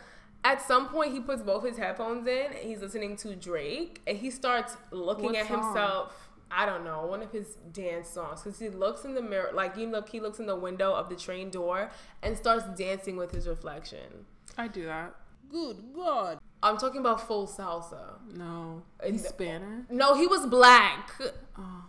[0.44, 4.16] at some point, he puts both his headphones in and he's listening to Drake and
[4.18, 5.64] he starts looking What at song?
[5.64, 6.28] himself.
[6.56, 8.42] I don't know, one of his dance songs.
[8.42, 11.08] Because he looks in the mirror, like, you look, he looks in the window of
[11.08, 11.90] the train door
[12.22, 14.26] and starts dancing with his reflection.
[14.56, 15.14] I do that.
[15.50, 16.38] Good God.
[16.62, 18.18] I'm talking about full salsa.
[18.36, 18.82] No.
[19.00, 19.86] And- He's Spanish.
[19.90, 21.10] No, he was black.
[21.58, 21.84] Oh.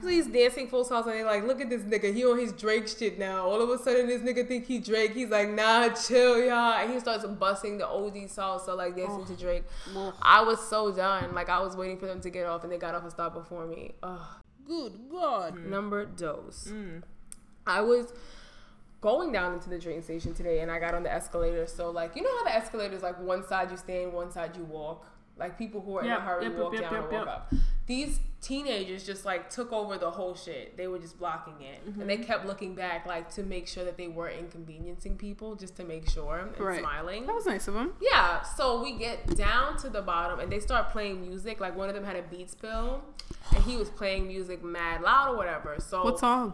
[0.00, 2.14] So he's dancing full salsa and they're like, look at this nigga.
[2.14, 3.44] He on his Drake shit now.
[3.44, 5.12] All of a sudden, this nigga think he Drake.
[5.12, 6.74] He's like, nah, chill, y'all.
[6.74, 9.64] And he starts busting the OD salsa, like dancing to Drake.
[9.92, 11.34] Well, I was so done.
[11.34, 13.34] Like, I was waiting for them to get off and they got off and stopped
[13.34, 13.92] before me.
[14.04, 14.20] Ugh.
[14.66, 15.58] Good God.
[15.58, 16.68] Number dose.
[16.70, 17.02] mm.
[17.66, 18.12] I was
[19.00, 21.66] going down into the train station today and I got on the escalator.
[21.66, 24.56] So, like, you know how the escalator is like one side you stand, one side
[24.56, 25.06] you walk?
[25.36, 27.26] Like, people who are in a hurry yep, walk yep, down yep, and yep.
[27.26, 27.52] walk up.
[27.88, 30.76] These teenagers just like took over the whole shit.
[30.76, 31.80] They were just blocking it.
[31.84, 32.06] And Mm-hmm.
[32.06, 35.84] they kept looking back, like, to make sure that they weren't inconveniencing people, just to
[35.84, 36.78] make sure and Right.
[36.78, 37.26] smiling.
[37.26, 37.94] That was nice of them.
[38.00, 41.58] Yeah, so we get down to the bottom and they start playing music.
[41.60, 43.02] Like one of them had a Beats Pill
[43.54, 45.76] and he was playing music mad loud or whatever.
[45.80, 46.52] So What song?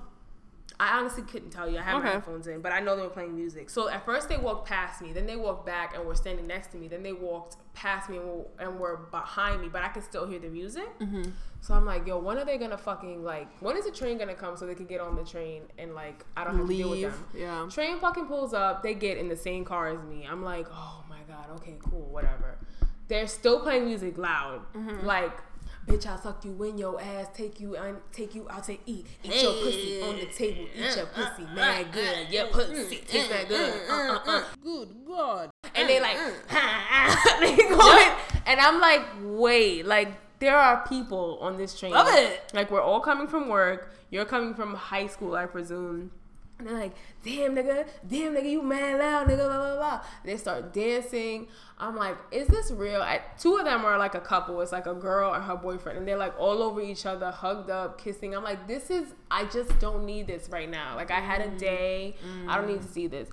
[0.80, 1.78] I honestly couldn't tell you.
[1.78, 3.70] I had my headphones in, but I know they were playing music.
[3.70, 6.72] So at first they walked past me, then they walked back and were standing next
[6.72, 6.88] to me.
[6.88, 10.26] Then they walked past me and were, and were behind me, but I could still
[10.26, 10.88] hear the music.
[10.98, 11.30] Mm-hmm.
[11.60, 13.48] So I'm like, yo, when are they gonna fucking like?
[13.60, 16.24] When is the train gonna come so they can get on the train and like
[16.36, 17.24] I don't have to deal with them?
[17.34, 17.68] Yeah.
[17.70, 18.82] Train fucking pulls up.
[18.82, 20.26] They get in the same car as me.
[20.28, 22.58] I'm like, oh my god, okay, cool, whatever.
[23.06, 25.06] They're still playing music loud, Mm-hmm.
[25.06, 25.38] like.
[25.87, 29.07] Bitch, I'll suck you in your ass, take you and take you out to eat.
[29.22, 32.30] Eat your pussy on the table, eat your uh, uh, pussy, uh, mad good.
[32.30, 33.72] Your pussy mm, tastes mm, that good.
[33.72, 34.45] Mm, uh, uh, uh.
[34.62, 35.51] Good God.
[35.74, 36.16] And they like,
[37.41, 38.12] they going,
[38.47, 40.09] and I'm like, wait, like
[40.39, 41.93] there are people on this train.
[41.93, 42.51] Love it.
[42.55, 43.93] Like we're all coming from work.
[44.11, 46.12] You're coming from high school, I presume.
[46.59, 46.94] And they're like,
[47.24, 50.00] damn nigga, damn nigga, you mad loud, nigga, blah blah blah.
[50.24, 51.48] They start dancing.
[51.78, 53.02] I'm like, is this real?
[53.02, 54.61] I, two of them are like a couple.
[54.61, 57.70] It's like a girl and her boyfriend, and they're like all over each other, hugged
[57.70, 58.36] up, kissing.
[58.36, 59.09] I'm like, this is.
[59.30, 60.94] I just don't need this right now.
[60.94, 62.14] Like I had a day.
[62.48, 63.28] I don't need to see this.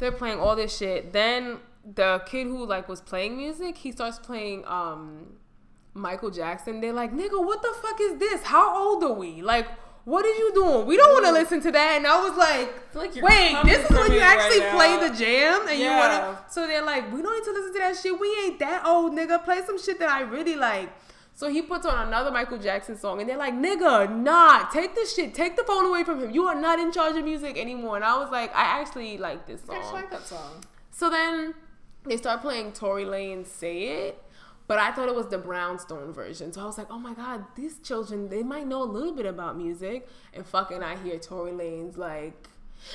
[0.00, 1.12] They're playing all this shit.
[1.12, 1.58] Then
[1.94, 5.34] the kid who like was playing music, he starts playing um
[5.94, 6.80] Michael Jackson.
[6.80, 8.42] They're like, nigga, what the fuck is this?
[8.42, 9.40] How old are we?
[9.40, 9.68] Like,
[10.06, 10.86] what are you doing?
[10.86, 11.96] We don't want to listen to that.
[11.96, 15.08] And I was like, like wait, this is when you actually right play now.
[15.08, 16.44] the jam and you want to.
[16.48, 18.18] So they're like, we don't need to listen to that shit.
[18.18, 19.44] We ain't that old, nigga.
[19.44, 20.90] Play some shit that I really like.
[21.34, 25.12] So he puts on another Michael Jackson song, and they're like, "Nigga, nah, take this
[25.12, 26.30] shit, take the phone away from him.
[26.30, 29.44] You are not in charge of music anymore." And I was like, I actually like
[29.44, 30.06] this song.
[30.10, 30.64] that song.
[30.92, 31.54] So then
[32.04, 34.22] they start playing Tory Lanez "Say It,"
[34.66, 36.52] but I thought it was the Brownstone version.
[36.52, 39.26] So I was like, "Oh my god, these children they might know a little bit
[39.26, 42.48] about music." And fucking, I hear Tory Lanez like,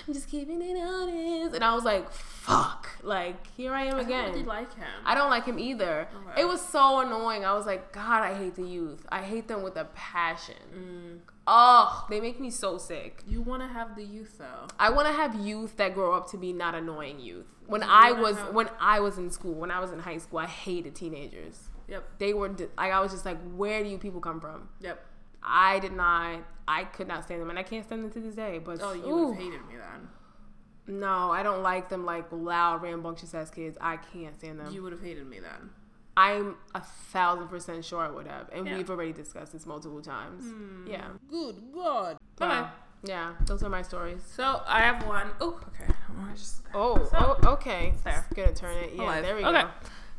[0.07, 4.19] "I'm just keeping it honest," and I was like, "Fuck!" Like here I am again.
[4.19, 4.87] I don't really like him.
[5.05, 6.07] I don't like him either.
[6.37, 7.45] It was so annoying.
[7.45, 9.05] I was like, God, I hate the youth.
[9.09, 10.55] I hate them with a passion.
[10.75, 11.30] Mm.
[11.47, 13.23] Oh, they make me so sick.
[13.27, 14.67] you want to have the youth though.
[14.79, 17.47] I want to have youth that grow up to be not annoying youth.
[17.65, 20.17] When You I was have- when I was in school, when I was in high
[20.19, 21.69] school, I hated teenagers.
[21.87, 22.03] Yep.
[22.19, 24.69] They were like I was just like, where do you people come from?
[24.81, 25.03] Yep.
[25.43, 26.41] I did not.
[26.67, 28.59] I could not stand them, and I can't stand them to this day.
[28.59, 30.99] But Oh, you ooh, would have hated me then.
[30.99, 33.77] no, I don't like them like loud, rambunctious ass kids.
[33.81, 34.71] I can't stand them.
[34.71, 35.71] You would have hated me then.
[36.17, 38.77] I'm a thousand percent sure I would have, and Yeah.
[38.77, 40.43] we've already discussed this multiple times.
[40.43, 40.85] Hmm.
[40.87, 41.07] Yeah.
[41.29, 42.17] Good God.
[42.41, 42.67] Okay.
[43.03, 44.21] Yeah, those are my stories.
[44.23, 45.31] So I have one.
[45.39, 45.91] Oh, okay.
[46.29, 47.93] I just Oh, So- oh okay.
[48.03, 48.25] There.
[48.35, 48.93] Gonna turn it.
[48.93, 49.23] Yeah, Alive.
[49.23, 49.61] there we okay.
[49.63, 49.69] go.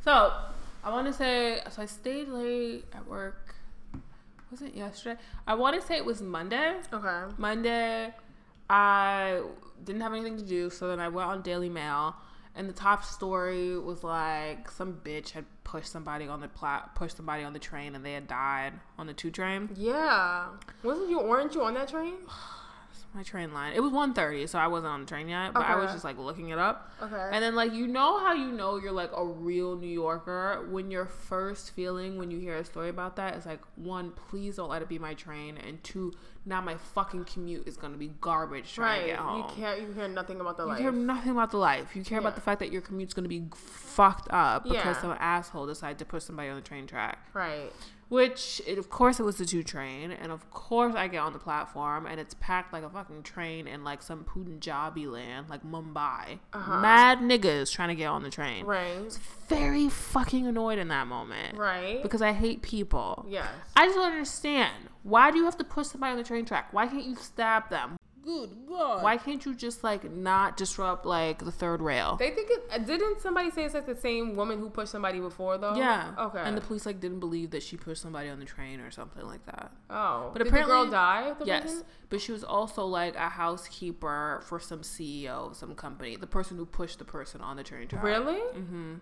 [0.03, 0.32] So
[0.82, 3.55] I want to say, so I stayed late at work.
[4.51, 5.20] Was it yesterday?
[5.47, 6.76] I want to say it was Monday.
[6.93, 7.34] Okay.
[7.38, 8.12] Monday,
[8.68, 9.43] I
[9.84, 12.16] didn't have anything to do, so then I went on Daily Mail,
[12.57, 17.16] and the top story was like some bitch had pushed somebody on the plat, pushed
[17.16, 19.70] somebody on the train, and they had died on the two train.
[19.74, 20.48] Yeah.
[20.82, 21.20] Wasn't you?
[21.20, 22.14] Weren't you on that train?
[23.14, 23.74] My train line.
[23.74, 26.16] It was 1.30, so I wasn't on the train yet, but I was just like
[26.16, 26.90] looking it up.
[27.02, 27.28] Okay.
[27.30, 30.90] And then, like, you know how you know you're like a real New Yorker when
[30.90, 34.70] your first feeling when you hear a story about that is like, one, please don't
[34.70, 36.14] let it be my train, and two,
[36.46, 39.10] now my fucking commute is gonna be garbage trying to right.
[39.12, 39.38] get home.
[39.50, 39.76] You care.
[39.78, 40.78] You care nothing about the life.
[40.80, 40.94] You life.
[40.94, 41.94] care nothing about the life.
[41.94, 42.20] You care Yeah.
[42.22, 45.00] about the fact that your commute's gonna be fucked up because Yeah.
[45.02, 47.18] some asshole decided to put somebody on the train track.
[47.34, 47.72] right.
[48.12, 51.32] Which, it, of course, it was the two train, and of course, I get on
[51.32, 55.64] the platform, and it's packed like a fucking train in like some Punjabi land, like
[55.64, 56.38] Mumbai.
[56.52, 56.80] Uh-huh.
[56.80, 58.66] Mad niggas trying to get on the train.
[58.66, 59.18] Right.
[59.48, 62.02] Very fucking annoyed in that moment Right.
[62.02, 63.24] because I hate people.
[63.30, 63.48] yes.
[63.74, 64.90] I just don't understand.
[65.04, 66.70] Why do you have to push somebody on the train track?
[66.72, 67.96] Why can't you stab them?
[68.24, 69.02] Good God.
[69.02, 72.16] Why can't you just like not disrupt like the third rail?
[72.18, 72.86] They think it.
[72.86, 75.74] Didn't somebody say it's like the same woman who pushed somebody before though?
[75.74, 76.14] yeah.
[76.18, 76.40] Okay.
[76.42, 79.24] And the police like didn't believe that she pushed somebody on the train or something
[79.26, 79.72] like that.
[79.90, 80.30] oh.
[80.32, 81.32] But Did the girl apparently- die?
[81.38, 86.16] The yes, but she was also like a housekeeper for some CEO of some company.
[86.16, 88.02] The person who pushed the person on the train track.
[88.02, 88.38] Really?
[88.40, 88.94] Mm-hmm.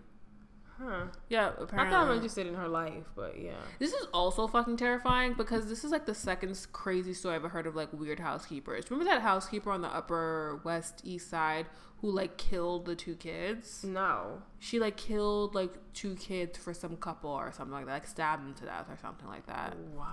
[0.83, 1.05] Huh.
[1.29, 1.51] Yeah.
[1.51, 1.91] Not Apparently.
[1.91, 3.61] that I'm interested in her life, but yeah.
[3.79, 7.49] This is also fucking terrifying because this is like the second crazy story I've ever
[7.51, 8.91] heard of like weird housekeepers.
[8.91, 11.67] Remember that housekeeper on the Upper West East Side
[12.01, 13.85] who like killed the two kids?
[13.85, 14.43] No.
[14.59, 18.43] She like killed like two kids for some couple or something like that, like stabbed
[18.43, 19.77] them to death or something like that.
[19.95, 20.07] Why?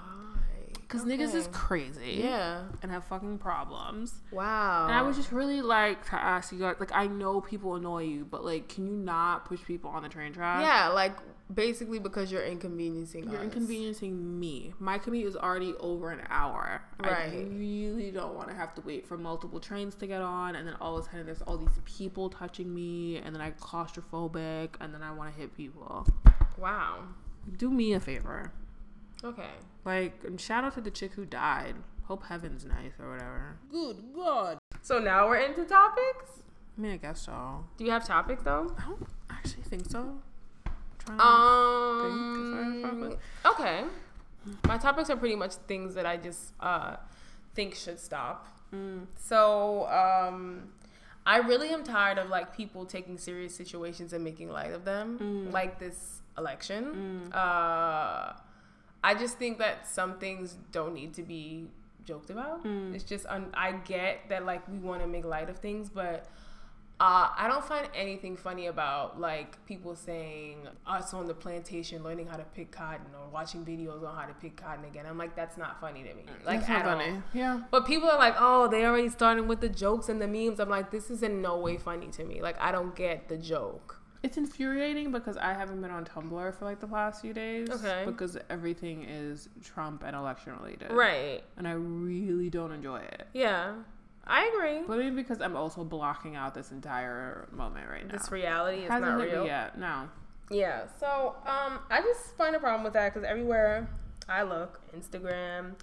[0.81, 2.19] Because niggas is crazy.
[2.23, 2.63] Yeah.
[2.81, 4.13] And have fucking problems.
[4.31, 4.85] Wow.
[4.85, 8.03] And I was just really like to ask you guys, like, I know people annoy
[8.03, 10.61] you, but like, can you not push people on the train track?
[10.61, 11.13] Yeah, like
[11.53, 13.43] basically because you're inconveniencing You're us.
[13.45, 14.73] inconveniencing me.
[14.79, 16.81] My commute is already over an hour.
[16.99, 17.47] I Right.
[17.49, 20.75] really don't want to have to wait for multiple trains to get on, and then
[20.81, 24.93] all of a sudden there's all these people touching me, and then I'm claustrophobic, and
[24.93, 26.05] then I want to hit people.
[26.57, 27.03] Wow.
[27.57, 28.51] Do me a favor.
[29.23, 29.49] Okay.
[29.85, 31.75] Like, and shout out to the chick who died.
[32.05, 33.57] Hope heaven's nice or whatever.
[33.71, 34.57] Good God.
[34.81, 36.41] So now we're into topics.
[36.77, 37.65] I mean, I guess so.
[37.77, 38.73] Do you have topics though?
[38.77, 40.19] I don't actually think so.
[40.99, 41.23] Trying to
[42.03, 43.17] think if I have Um.
[43.45, 43.83] Okay.
[44.65, 46.97] My topics are pretty much things that I just uh
[47.55, 48.47] think should stop.
[48.73, 49.07] Mm.
[49.17, 50.69] So um,
[51.25, 55.17] I really am tired of like people taking serious situations and making light of them,
[55.19, 55.51] Mm.
[55.53, 57.31] like this election.
[57.33, 58.33] Uh,
[59.07, 61.67] I just think that some things don't need to be
[62.03, 62.65] joked about.
[62.65, 62.93] Mm.
[62.95, 66.25] It's just un- I get that like we want to make light of things, but
[66.99, 72.25] uh, I don't find anything funny about like people saying us on the plantation learning
[72.27, 75.05] how to pick cotton or watching videos on how to pick cotton again.
[75.05, 76.23] I'm like, that's not funny to me.
[76.45, 76.99] Like That's not at all.
[76.99, 77.21] funny.
[77.33, 77.61] Yeah.
[77.69, 80.59] But people are like, oh, they already starting with the jokes and the memes.
[80.59, 82.41] I'm like, this is in no way funny to me.
[82.41, 83.96] Like, I don't get the joke.
[84.23, 87.69] It's infuriating because I haven't been on Tumblr for like the past few days.
[87.69, 88.03] Okay.
[88.05, 90.91] Because everything is Trump and election related.
[90.91, 91.43] Right.
[91.57, 93.27] And I really don't enjoy it.
[93.33, 93.73] Yeah.
[94.25, 94.83] I agree.
[94.87, 98.17] But maybe because I'm also blocking out this entire moment right now.
[98.17, 99.45] This reality is Hasn't not real.
[99.45, 99.77] yet.
[99.77, 100.09] No.
[100.49, 100.87] Yeah.
[100.99, 103.87] So, um, I just find a problem with that because everywhere
[104.27, 105.75] I look, Instagram,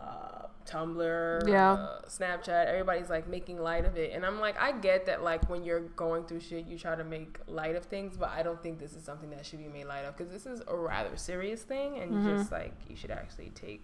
[0.00, 1.72] uh, Tumblr, Yeah.
[1.72, 5.48] uh, Snapchat, everybody's like making light of it, and I'm like, I get that like
[5.50, 8.62] when you're going through shit, you try to make light of things, but I don't
[8.62, 11.16] think this is something that should be made light of because this is a rather
[11.16, 12.38] serious thing, and Mhm.
[12.38, 13.82] just like you should actually take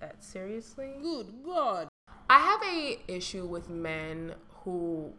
[0.00, 0.96] that seriously.
[1.00, 1.88] Good God.
[2.28, 5.12] I have a issue with men who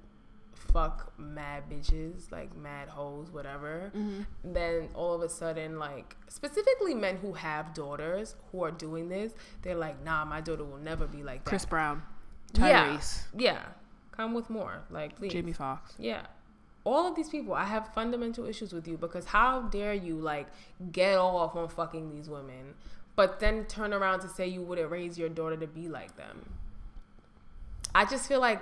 [0.73, 3.91] fuck mad bitches, like mad hoes, whatever.
[3.95, 4.53] Mm-hmm.
[4.53, 9.33] Then all of a sudden, like specifically men who have daughters who are doing this,
[9.61, 11.49] they're like, nah, my daughter will never be like that.
[11.49, 12.01] Chris Brown.
[12.55, 12.97] Yeah.
[12.97, 13.23] Tyrese.
[13.37, 13.61] Yeah.
[14.11, 14.81] Come with more.
[14.89, 15.31] Like please.
[15.31, 15.93] Jamie Foxx.
[15.97, 16.23] Yeah.
[16.85, 20.47] All of these people, I have fundamental issues with you because how dare you like
[20.91, 22.73] get off on fucking these women,
[23.15, 26.49] but then turn around to say you wouldn't raise your daughter to be like them.
[27.95, 28.61] I just feel like,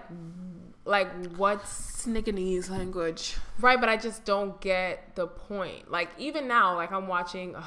[0.86, 3.36] like what's Snickanese language.
[3.60, 5.90] right, but I just don't get the point.
[5.92, 7.56] Like even now, like I'm watching.
[7.56, 7.64] ugh,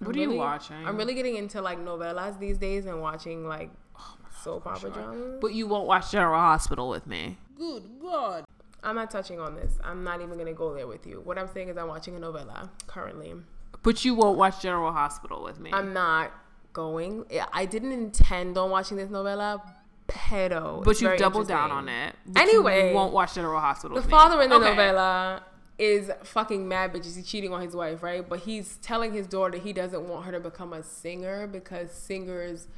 [0.00, 0.86] I'm What are you watching?
[0.86, 5.38] I'm really getting into like novellas these days and watching like oh soap opera dramas.
[5.40, 7.38] But you won't watch General Hospital with me.
[7.56, 8.44] Good God.
[8.82, 9.78] I'm not touching on this.
[9.82, 11.20] I'm not even gonna go there with you.
[11.24, 13.34] What I'm saying is I'm watching a novella currently.
[13.82, 15.70] But you won't watch General Hospital with me.
[15.72, 16.32] I'm not
[16.72, 17.24] going.
[17.52, 19.62] I didn't intend on watching this novella.
[20.08, 20.82] Pedo.
[20.84, 22.14] but It's you very doubled down on it.
[22.36, 24.70] Anyway, won't watch General Hospital The father in the Okay.
[24.70, 25.42] novella
[25.78, 27.16] is fucking mad bitches.
[27.16, 28.26] He's cheating on his wife, right?
[28.26, 32.68] But he's telling his daughter he doesn't want her to become a singer because singers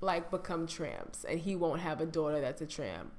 [0.00, 3.12] like become tramps, and he won't have a daughter that's a tramp.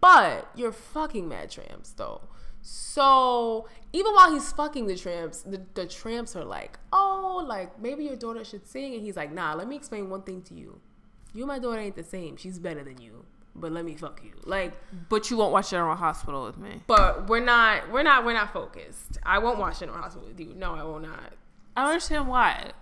[0.00, 2.20] But you're fucking mad tramps though.
[2.62, 8.04] So even while he's fucking the tramps, the, the tramps are like, oh, like maybe
[8.04, 9.54] your daughter should sing, and he's like, nah.
[9.54, 10.80] Let me explain one thing to you.
[11.36, 12.36] You and my daughter ain't the same.
[12.36, 13.24] She's better than you.
[13.54, 14.32] But let me fuck you.
[14.44, 14.72] Like
[15.08, 16.80] But you won't watch General Hospital with me.
[16.86, 19.18] but we're not we're not we're not focused.
[19.22, 20.52] I won't watch General Hospital with you.
[20.54, 21.32] No, I will not.
[21.76, 22.72] I don't understand why.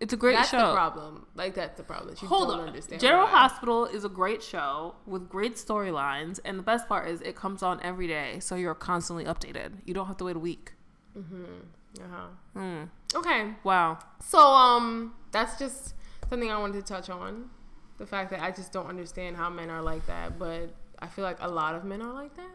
[0.00, 0.58] It's a great that's show.
[0.58, 1.26] That's the problem.
[1.34, 2.14] Like that's the problem.
[2.22, 2.68] You Hold don't on.
[2.68, 3.00] understand.
[3.00, 3.30] General why.
[3.30, 7.62] Hospital is a great show with great storylines, and the best part is it comes
[7.62, 9.72] on every day, so you're constantly updated.
[9.86, 10.72] You don't have to wait a week.
[11.16, 12.26] Uh-huh.
[12.54, 12.84] Hmm.
[13.14, 13.54] Okay.
[13.64, 13.98] Wow.
[14.24, 15.94] So um that's just
[16.28, 17.50] something I wanted to touch on.
[17.98, 20.70] The fact that I just don't understand how men are like that, but
[21.00, 22.50] I feel like a lot of men are like that.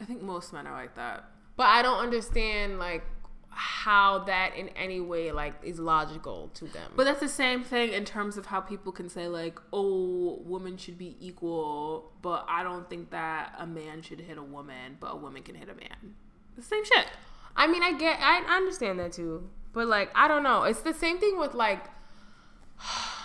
[0.00, 1.24] I think most men are like that.
[1.56, 3.04] But I don't understand like
[3.50, 6.92] how that in any way like is logical to them.
[6.96, 10.78] But that's the same thing in terms of how people can say like, "Oh, women
[10.78, 15.08] should be equal," but I don't think that a man should hit a woman, but
[15.08, 16.14] a woman can hit a man.
[16.56, 17.06] The same shit.
[17.56, 20.62] I mean, I get, I I understand that too, but like, I don't know.
[20.62, 21.84] It's the same thing with like.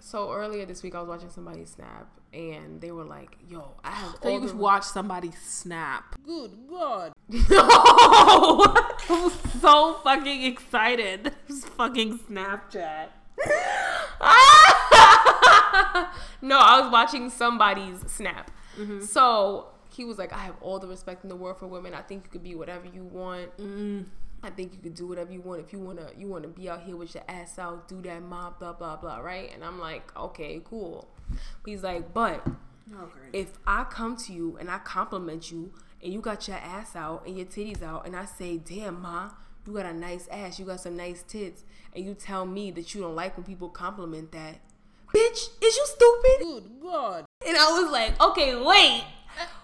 [0.00, 3.90] So earlier this week, I was watching somebody snap, and they were like, "Yo, I
[3.90, 6.14] have So all you the just watch somebody snap.
[6.24, 7.12] Good God.
[7.30, 11.32] No, I was so fucking excited.
[11.48, 13.08] This fucking Snapchat.
[16.42, 18.50] no, I was watching somebody's snap.
[18.78, 19.00] Mm-hmm.
[19.02, 21.94] So he was like, I have all the respect in the world for women.
[21.94, 23.56] I think you could be whatever you want.
[23.56, 24.02] Mm-hmm.
[24.44, 25.60] I think you could do whatever you want.
[25.60, 28.58] If you wanna you wanna be out here with your ass out, do that mob,
[28.58, 29.50] blah blah blah, right?
[29.54, 31.08] And I'm like, okay, cool.
[31.64, 32.46] He's like, but
[32.92, 35.72] Oh, if I come to you and I compliment you
[36.02, 39.30] and you got your ass out and your titties out and I say, damn ma,
[39.66, 41.64] you got a nice ass, you got some nice tits,
[41.94, 44.60] and you tell me that you don't like when people compliment that,
[45.14, 46.38] bitch, is you stupid?
[46.40, 47.24] Good God.
[47.46, 49.04] And I was like, okay, wait.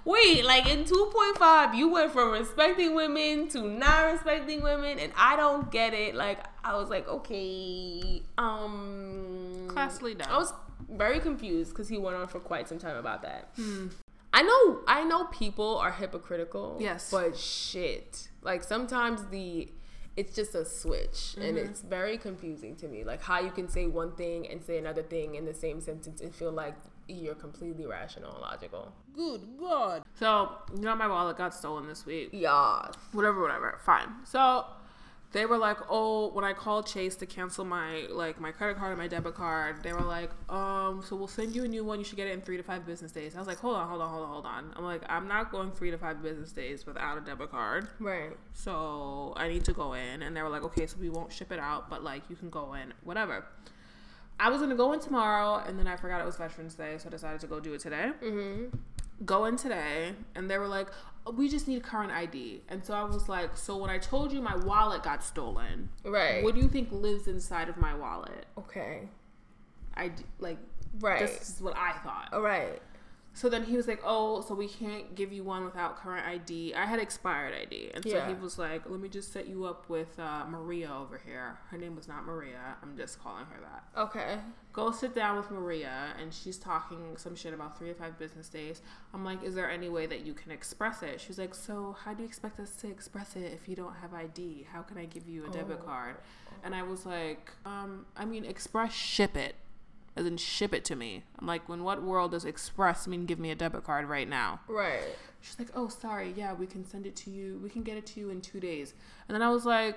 [0.04, 5.36] Wait, like in 2.5, you went from respecting women to not respecting women, and I
[5.36, 6.14] don't get it.
[6.14, 9.68] Like, I was like, okay, um.
[9.68, 10.28] Classily done.
[10.30, 10.52] I was,
[10.88, 13.50] very confused because he went on for quite some time about that.
[13.56, 13.88] Hmm.
[14.32, 16.78] I know, I know people are hypocritical.
[16.80, 17.10] Yes.
[17.10, 19.68] but shit, like sometimes the
[20.16, 21.70] it's just a switch, and Mm-hmm.
[21.70, 23.04] it's very confusing to me.
[23.04, 26.20] Like how you can say one thing and say another thing in the same sentence
[26.20, 26.74] and feel like
[27.08, 28.92] you're completely rational and logical.
[29.14, 30.02] Good God.
[30.18, 32.30] So, you know, my wallet got stolen this week.
[32.32, 32.88] Yeah.
[33.12, 33.78] Whatever, whatever.
[33.84, 34.08] Fine.
[34.24, 34.64] So,
[35.32, 38.90] they were like, oh, when I called Chase to cancel my like my credit card
[38.90, 41.98] and my debit card, they were like, um, so we'll send you a new one.
[42.00, 43.36] You should get it in three to five business days.
[43.36, 44.72] I was like, hold on, hold on, hold on, hold on.
[44.76, 47.88] I'm like, I'm not going three to five business days without a debit card.
[48.00, 48.32] Right.
[48.54, 50.22] So I need to go in.
[50.22, 52.50] And they were like, okay, so we won't ship it out, but like you can
[52.50, 53.44] go in, whatever.
[54.40, 57.08] I was gonna go in tomorrow, and then I forgot it was Veterans Day, so
[57.08, 58.10] I decided to go do it today.
[58.24, 58.74] Mm-hmm.
[59.24, 60.88] Go in today, and they were like,
[61.26, 62.62] "Oh, we just need current ID.
[62.68, 66.42] And so I was like, so when I told you my wallet got stolen, Right.
[66.42, 68.46] what do you think lives inside of my wallet?
[68.58, 69.08] okay.
[69.96, 70.58] i like,
[71.00, 71.20] Right.
[71.20, 72.30] this is what I thought.
[72.32, 72.80] All right.
[73.32, 76.74] So then he was like, "Oh, so we can't give you one without current ID."
[76.74, 78.26] I had expired ID, and so Yeah.
[78.28, 81.58] he was like, "Let me just set you up with uh, Maria over here.
[81.70, 82.76] Her name was not Maria.
[82.82, 83.84] I'm just calling her that.
[84.00, 84.40] Okay.
[84.72, 88.48] Go sit down with Maria, and she's talking some shit about three to five business
[88.48, 88.82] days.
[89.14, 92.12] I'm like, "Is there any way that you can express it?" She's like, "So how
[92.14, 94.66] do you expect us to express it if you don't have ID?
[94.72, 95.86] How can I give you a debit Oh.
[95.86, 96.16] card?"
[96.64, 99.54] And I was like, um, "I mean, express ship it."
[100.20, 101.24] As in ship it to me.
[101.38, 104.60] I'm like, when what world does express mean give me a debit card right now?
[104.68, 105.16] Right.
[105.40, 107.58] She's like, oh, sorry, yeah, we can send it to you.
[107.62, 108.92] We can get it to you in two days.
[109.26, 109.96] And then I was like,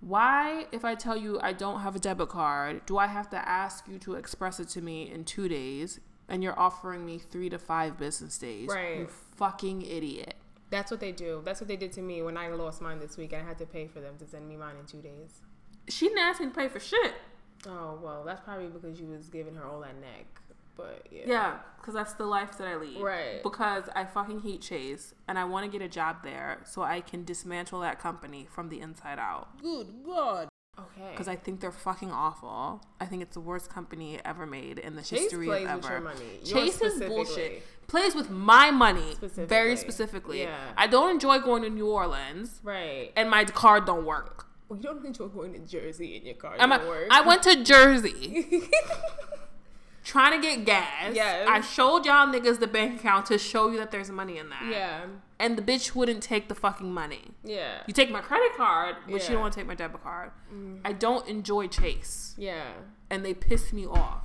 [0.00, 3.36] why, if I tell you I don't have a debit card, do I have to
[3.48, 6.00] ask you to express it to me in two days?
[6.28, 8.70] And you're offering me three to five business days.
[8.70, 8.98] Right.
[8.98, 10.34] You fucking idiot.
[10.70, 11.42] That's what they do.
[11.44, 13.32] That's what they did to me when I lost mine this week.
[13.32, 15.42] And I had to pay for them to send me mine in two days.
[15.88, 17.14] She didn't ask me to pay for shit.
[17.66, 20.26] Oh well, that's probably because you was giving her all that neck.
[20.76, 21.22] But yeah.
[21.26, 23.00] Yeah, because that's the life that I lead.
[23.02, 23.42] Right.
[23.42, 27.00] Because I fucking hate Chase and I want to get a job there so I
[27.02, 29.60] can dismantle that company from the inside out.
[29.60, 30.48] Good God.
[30.78, 31.10] Okay.
[31.10, 32.80] because I think they're fucking awful.
[32.98, 35.84] I think it's the worst company ever made in the Chase history plays of with
[35.84, 35.94] ever.
[35.94, 36.38] your money.
[36.44, 37.62] Chase is bullshit.
[37.86, 39.44] Plays with my money Specifically.
[39.46, 40.40] very specifically.
[40.42, 40.56] Yeah.
[40.78, 43.12] I don't enjoy going to New Orleans, Right.
[43.16, 44.46] and my card don't work.
[44.74, 46.54] Well, you don't enjoy going to Jersey in your car.
[46.58, 47.08] I'm a, work.
[47.10, 48.68] I went to Jersey
[50.04, 51.12] trying to get gas.
[51.14, 51.46] Yes.
[51.50, 54.62] I showed y'all niggas the bank account to show you that there's money in that.
[54.70, 55.04] yeah.
[55.38, 57.32] And the bitch wouldn't take the fucking money.
[57.42, 57.78] Yeah.
[57.86, 59.18] You take my credit card, but Yeah.
[59.18, 59.28] Mm.
[59.28, 60.30] you don't want to take my debit card.
[60.84, 62.34] I don't enjoy Chase.
[62.38, 62.72] Yeah.
[63.10, 64.22] and they piss me off.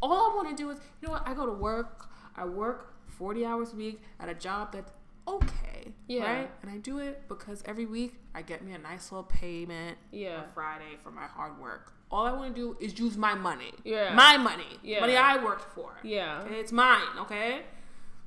[0.00, 1.26] All I want to do is, you know what?
[1.28, 2.08] I go to work.
[2.36, 4.92] I work 40 hours a week at a job that's
[5.28, 5.92] okay.
[6.08, 6.22] Yeah.
[6.24, 6.50] Right?
[6.62, 10.38] And I do it because every week I get me a nice little payment Yeah.
[10.38, 11.92] on Friday for my hard work.
[12.10, 13.72] All I want to do is use my money.
[13.84, 14.14] Yeah.
[14.14, 14.78] My money.
[14.82, 15.00] Yeah.
[15.00, 15.98] Money I worked for.
[16.04, 16.42] Yeah.
[16.42, 16.60] Okay?
[16.60, 17.62] It's mine, okay?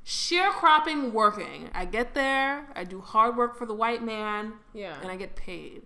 [0.06, 1.70] Sharecropping working.
[1.74, 4.96] I get there, I do hard work for the white man, Yeah.
[5.02, 5.84] and I get paid.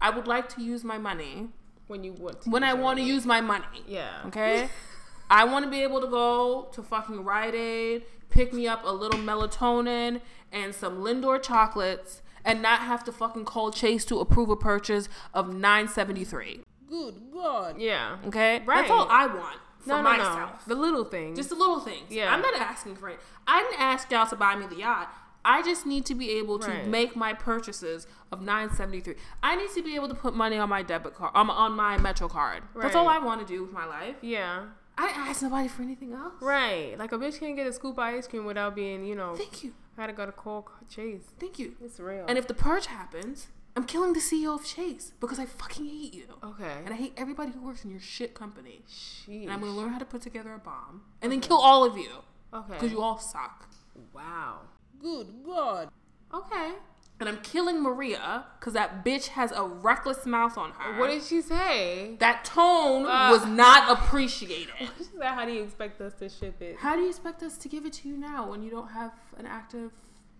[0.00, 1.48] I would like to use my money
[1.86, 3.84] when you want to when I want to use my money.
[3.86, 4.08] Yeah.
[4.26, 4.68] Okay?
[5.30, 8.90] I want to be able to go to fucking Rite Aid, pick me up a
[8.92, 10.20] little melatonin
[10.52, 15.08] and some Lindor chocolates, and not have to fucking call Chase to approve a purchase
[15.34, 16.60] of nine seventy three.
[16.88, 17.78] Good God.
[17.78, 18.16] Yeah.
[18.26, 18.62] Okay?
[18.66, 18.80] Right.
[18.80, 20.66] That's all I want for No, no, myself.
[20.66, 20.74] no.
[20.74, 21.38] The little things.
[21.38, 22.10] Just the little things.
[22.10, 22.34] Yeah.
[22.34, 23.20] I'm not asking for it.
[23.46, 25.14] I didn't ask y'all to buy me the yacht.
[25.44, 26.86] I just need to be able to Right.
[26.86, 29.14] make my purchases of 973.
[29.42, 31.96] I need to be able to put money on my debit card, um, on my
[31.96, 32.62] Metro card.
[32.76, 34.16] That's all I want to do with my life.
[34.22, 34.64] yeah.
[34.98, 36.34] I didn't ask nobody for anything else.
[36.42, 36.98] Right.
[36.98, 39.64] Like a bitch can't get a scoop of ice cream without being, you know, Thank
[39.64, 39.72] you.
[40.00, 41.22] I gotta go to call Chase.
[41.38, 41.72] Thank you.
[41.84, 42.24] It's real.
[42.26, 46.14] And if the purge happens, I'm killing the CEO of Chase because I fucking hate
[46.14, 46.24] you.
[46.42, 46.78] okay.
[46.84, 48.82] And I hate everybody who works in your shit company.
[48.88, 49.42] Sheesh.
[49.42, 51.96] And I'm gonna learn how to put together a bomb and then kill all of
[51.98, 52.10] you
[52.54, 52.72] Okay.
[52.72, 53.68] because you all suck.
[54.14, 54.60] wow.
[55.02, 55.90] Good God.
[56.32, 56.72] Okay.
[57.20, 60.98] And I'm killing Maria because that bitch has a reckless mouth on her.
[60.98, 62.16] What did she say?
[62.18, 63.28] that tone Uh.
[63.30, 64.72] was not appreciated.
[64.98, 66.76] She said, How do you expect us to ship it?
[66.78, 69.12] How do you expect us to give it to you now when you don't have
[69.38, 69.92] an active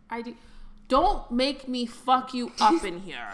[0.08, 0.36] ID?
[0.88, 3.28] Don't make me fuck you up in here.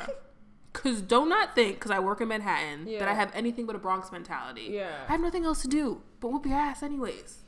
[0.72, 3.78] Cause do not think, cause I work in Manhattan, that I have anything but a
[3.78, 4.68] Bronx mentality.
[4.72, 5.05] Yeah.
[5.09, 7.44] I have nothing else to do but whoop your ass anyways.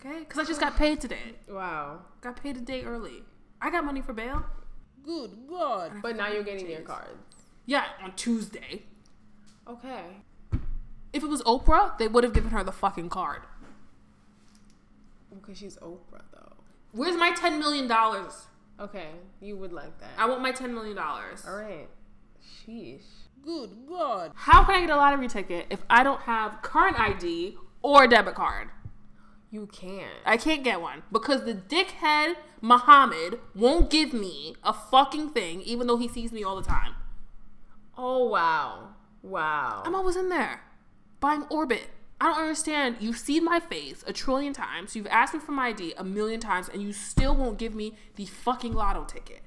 [0.00, 0.24] Okay?
[0.24, 1.36] Cause I just got paid today.
[1.48, 2.00] Wow.
[2.20, 3.22] Got paid a day early.
[3.62, 4.44] I got money for bail.
[5.08, 6.02] Good God.
[6.02, 7.36] But now you're getting your cards.
[7.64, 8.82] Yeah, on Tuesday.
[9.66, 10.02] Okay.
[11.14, 13.40] If it was Oprah, they would have given her the fucking card.
[15.34, 16.52] Because she's Oprah, though.
[16.92, 17.90] Where's my $10 million?
[18.78, 19.06] Okay.
[19.40, 20.10] You would like that.
[20.18, 20.98] I want my $10 million.
[20.98, 21.88] All right.
[22.44, 23.00] Sheesh.
[23.42, 24.32] Good God.
[24.34, 28.34] How can I get a lottery ticket if I don't have current ID or debit
[28.34, 28.68] card?
[29.50, 30.20] You can't.
[30.26, 35.86] I can't get one because the dickhead Muhammad won't give me a fucking thing, even
[35.86, 36.94] though he sees me all the time.
[37.96, 38.90] Oh wow,
[39.22, 39.82] wow.
[39.84, 40.60] I'm always in there
[41.20, 41.88] buying Orbit.
[42.20, 42.96] I don't understand.
[43.00, 44.96] You've seen my face a trillion times.
[44.96, 47.94] You've asked me for my ID a million times, and you still won't give me
[48.16, 49.40] the fucking lotto ticket.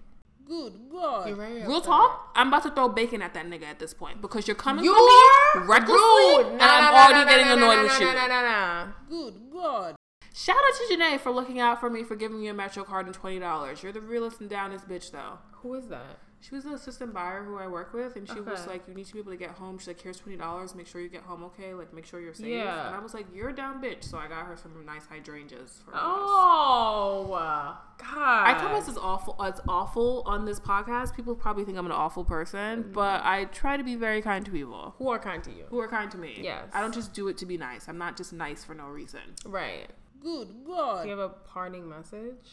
[0.52, 1.28] Good God.
[1.30, 1.84] You're very Real upset.
[1.86, 4.84] talk, I'm about to throw bacon at that nigga at this point because you're coming
[4.84, 6.46] You for are me recklessly, rude.
[6.50, 9.32] and Nah, I'm nah, already nah, getting nah, annoyed nah, with nah, you.
[9.32, 9.96] Good God.
[10.34, 13.06] Shout out to Janae for looking out for me for giving me a Metro card
[13.06, 13.82] and twenty dollars.
[13.82, 15.40] You're the realest and downest bitch though.
[15.62, 16.20] Who is that?
[16.44, 19.06] She was the assistant buyer who I work with, and she was like, "You need
[19.06, 20.74] to be able to get home." She's like, "Here's twenty dollars.
[20.74, 21.74] Make sure you get home okay.
[21.76, 22.88] Like, make sure you're safe." Yeah.
[22.88, 25.84] And I was like, "You're a down bitch." So I got her some nice hydrangeas.
[25.86, 28.48] For Oh, God.
[28.48, 31.16] I come as as awful as awful on this podcast.
[31.16, 32.92] People probably think I'm an awful person, Mm-hmm.
[32.94, 35.66] but I try to be very kind to people Who are kind to you?
[35.70, 36.40] who are kind to me.
[36.42, 36.70] Yes.
[36.74, 37.88] I don't just do it to be nice.
[37.88, 39.22] I'm not just nice for no reason.
[39.46, 39.88] Right.
[40.22, 41.04] Good God.
[41.04, 42.50] Do you have a parting message?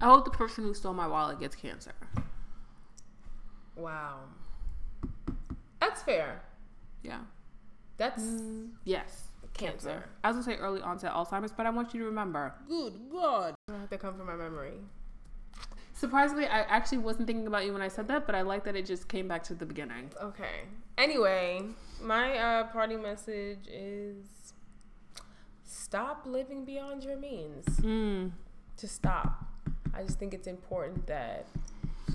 [0.00, 1.92] I hope the person who stole my wallet gets cancer.
[3.74, 4.20] Wow.
[5.80, 6.42] That's fair.
[7.02, 7.20] Yeah.
[7.96, 8.22] That's
[8.84, 9.28] Yes.
[9.54, 10.04] cancer.
[10.22, 12.54] I was gonna say early onset Alzheimer's, but I want you to remember.
[12.68, 13.54] Good God.
[13.68, 14.74] I have to come from my memory.
[15.94, 18.76] Surprisingly, I actually wasn't thinking about you when I said that, but I like that
[18.76, 20.10] it just came back to the beginning.
[20.20, 20.64] Okay.
[20.98, 21.62] Anyway,
[22.02, 24.52] my uh, party message is
[25.64, 27.64] stop living beyond your means.
[27.80, 28.32] Mm.
[28.76, 29.44] To stop.
[29.96, 31.46] I just think it's important that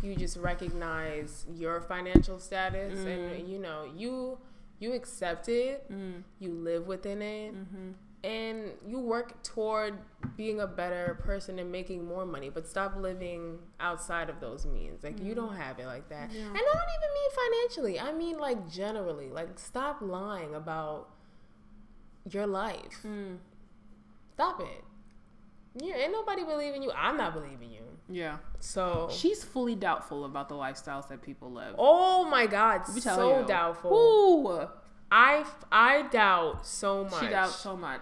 [0.04, 4.38] you just recognize your financial status and you know you
[4.80, 6.24] you accept it, Mm.
[6.40, 7.92] you live within it, Mm-hmm.
[8.24, 9.94] and you work toward
[10.38, 12.50] being a better person and making more money.
[12.50, 15.04] But stop living outside of those means.
[15.04, 16.32] Like you don't have it like that.
[16.32, 16.42] Yeah.
[16.48, 18.00] And I don't even mean financially.
[18.00, 19.30] I mean like generally.
[19.30, 21.10] Like stop lying about
[22.30, 23.00] your life.
[23.06, 23.38] Mm.
[24.34, 24.84] Stop it.
[25.76, 26.92] Yeah, ain't nobody believing you.
[26.92, 27.82] I'm not believing you.
[28.10, 28.38] Yeah.
[28.60, 31.76] So She's fully doubtful about the lifestyles that people live.
[31.78, 33.46] Oh my god, Let me tell so you.
[33.48, 33.92] doubtful.
[33.94, 34.68] Ooh.
[35.12, 37.20] I I doubt so much.
[37.22, 38.02] She doubts so much.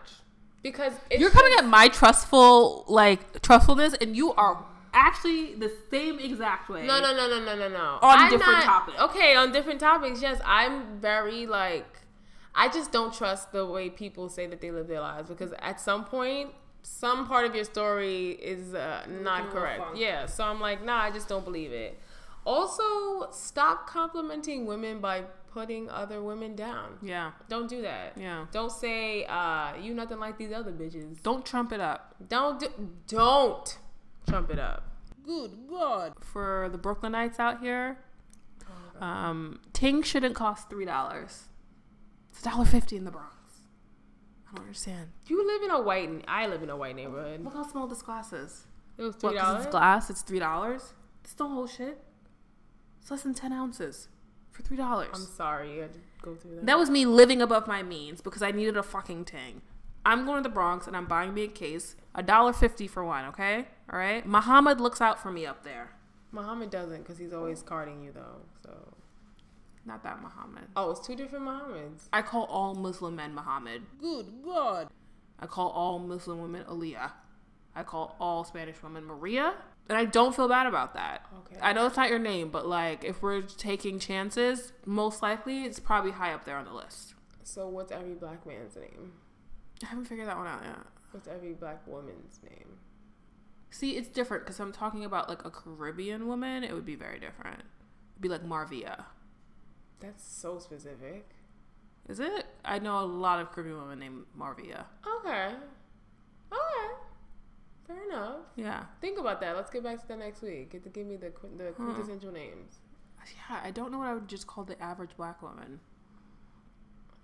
[0.64, 6.18] because it's You're coming at my trustful like trustfulness, and you are actually the same
[6.20, 6.86] exact way.
[6.88, 8.00] No, no, no, no, no, no, no.
[8.02, 9.00] On I'm different not- topics.
[9.00, 10.22] Okay, on different topics.
[10.22, 11.86] Yes, I'm very like.
[12.56, 15.80] I just don't trust the way people say that they live their lives because at
[15.80, 16.50] some point,
[16.90, 19.96] some part of your story is uh, not correct.
[19.96, 22.00] Yeah, so I'm like, nah, I just don't believe it.
[22.46, 25.24] Also, stop complimenting women by
[25.54, 26.98] putting other women down.
[27.02, 27.32] Yeah.
[27.48, 28.14] Don't do that.
[28.18, 28.46] Yeah.
[28.52, 31.22] Don't say uh, you nothing like these other bitches.
[31.22, 32.16] Don't trump it up.
[32.28, 32.68] Don't do,
[33.08, 33.78] don't
[34.28, 34.84] trump it up.
[35.26, 36.14] Good God.
[36.22, 38.00] For the Brooklynites out here,
[39.00, 41.44] um, Ting shouldn't cost three dollars.
[42.32, 43.36] It's a dollar fifty in the Bronx.
[44.52, 45.10] I don't understand.
[45.28, 46.24] You live in a white.
[46.28, 47.44] I live in a white neighborhood.
[47.44, 48.66] Look how small this glass is.
[48.98, 49.66] It was What, three 'cause dollars.
[49.66, 50.94] it's glass, it's three dollars.
[51.24, 52.04] It's the whole shit.
[53.02, 54.10] It's less than ten ounces
[54.52, 55.10] for three dollars.
[55.14, 56.66] I'm sorry, you had to go through that.
[56.66, 59.62] That was me living above my means because I needed a fucking ting.
[60.06, 63.04] I'm going to the Bronx and I'm buying me a case, a dollar fifty for
[63.04, 63.26] one.
[63.26, 64.26] Okay, all right.
[64.26, 65.92] Muhammad looks out for me up there.
[66.32, 68.42] Muhammad doesn't because he's always carding you though.
[68.64, 68.94] So
[69.86, 70.66] Not that Muhammad.
[70.76, 72.10] oh, it's two different Muhammads.
[72.14, 73.82] I call all Muslim men Muhammad.
[74.00, 74.90] Good God.
[75.40, 77.12] I call all Muslim women Aliyah.
[77.76, 79.54] I call all Spanish women Maria.
[79.88, 81.26] And I don't feel bad about that.
[81.40, 81.60] Okay.
[81.62, 85.80] I know it's not your name, but like if we're taking chances, most likely it's
[85.80, 87.16] probably high up there on the list.
[87.44, 89.14] So what's every black man's name?
[89.82, 90.78] I haven't figured that one out yet.
[91.12, 92.78] What's every black woman's name?
[93.72, 96.64] See, it's different because I'm talking about like a Caribbean woman.
[96.64, 97.62] It would be very different.
[98.14, 99.06] It'd be like Marvia.
[100.00, 101.28] That's so specific.
[102.08, 102.46] Is it?
[102.66, 104.86] I know a lot of Caribbean women named Marvia.
[105.20, 105.54] Okay.
[106.52, 106.94] Okay.
[107.86, 108.38] Fair enough.
[108.56, 108.86] Yeah.
[109.02, 109.56] Think about that.
[109.56, 110.72] Let's get back to that next week.
[110.72, 112.80] Get to give me the qu- the quintessential names.
[113.50, 115.80] Yeah, I don't know what I would just call the average black woman.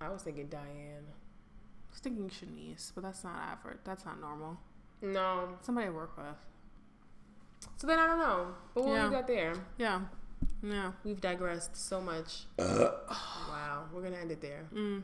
[0.02, 1.06] I was thinking Diane.
[1.08, 3.80] I was thinking Shanice, but that's not average.
[3.86, 4.58] That's not normal.
[5.02, 5.50] No.
[5.62, 6.26] Somebody I work with.
[7.78, 8.48] So then I don't know.
[8.74, 9.06] But what Yeah.
[9.08, 9.54] we got there?
[9.78, 10.02] Yeah.
[10.64, 10.92] Yeah.
[11.04, 12.44] We've digressed so much.
[12.58, 13.86] wow.
[13.94, 14.66] We're gonna end it there.
[14.74, 15.04] Mm.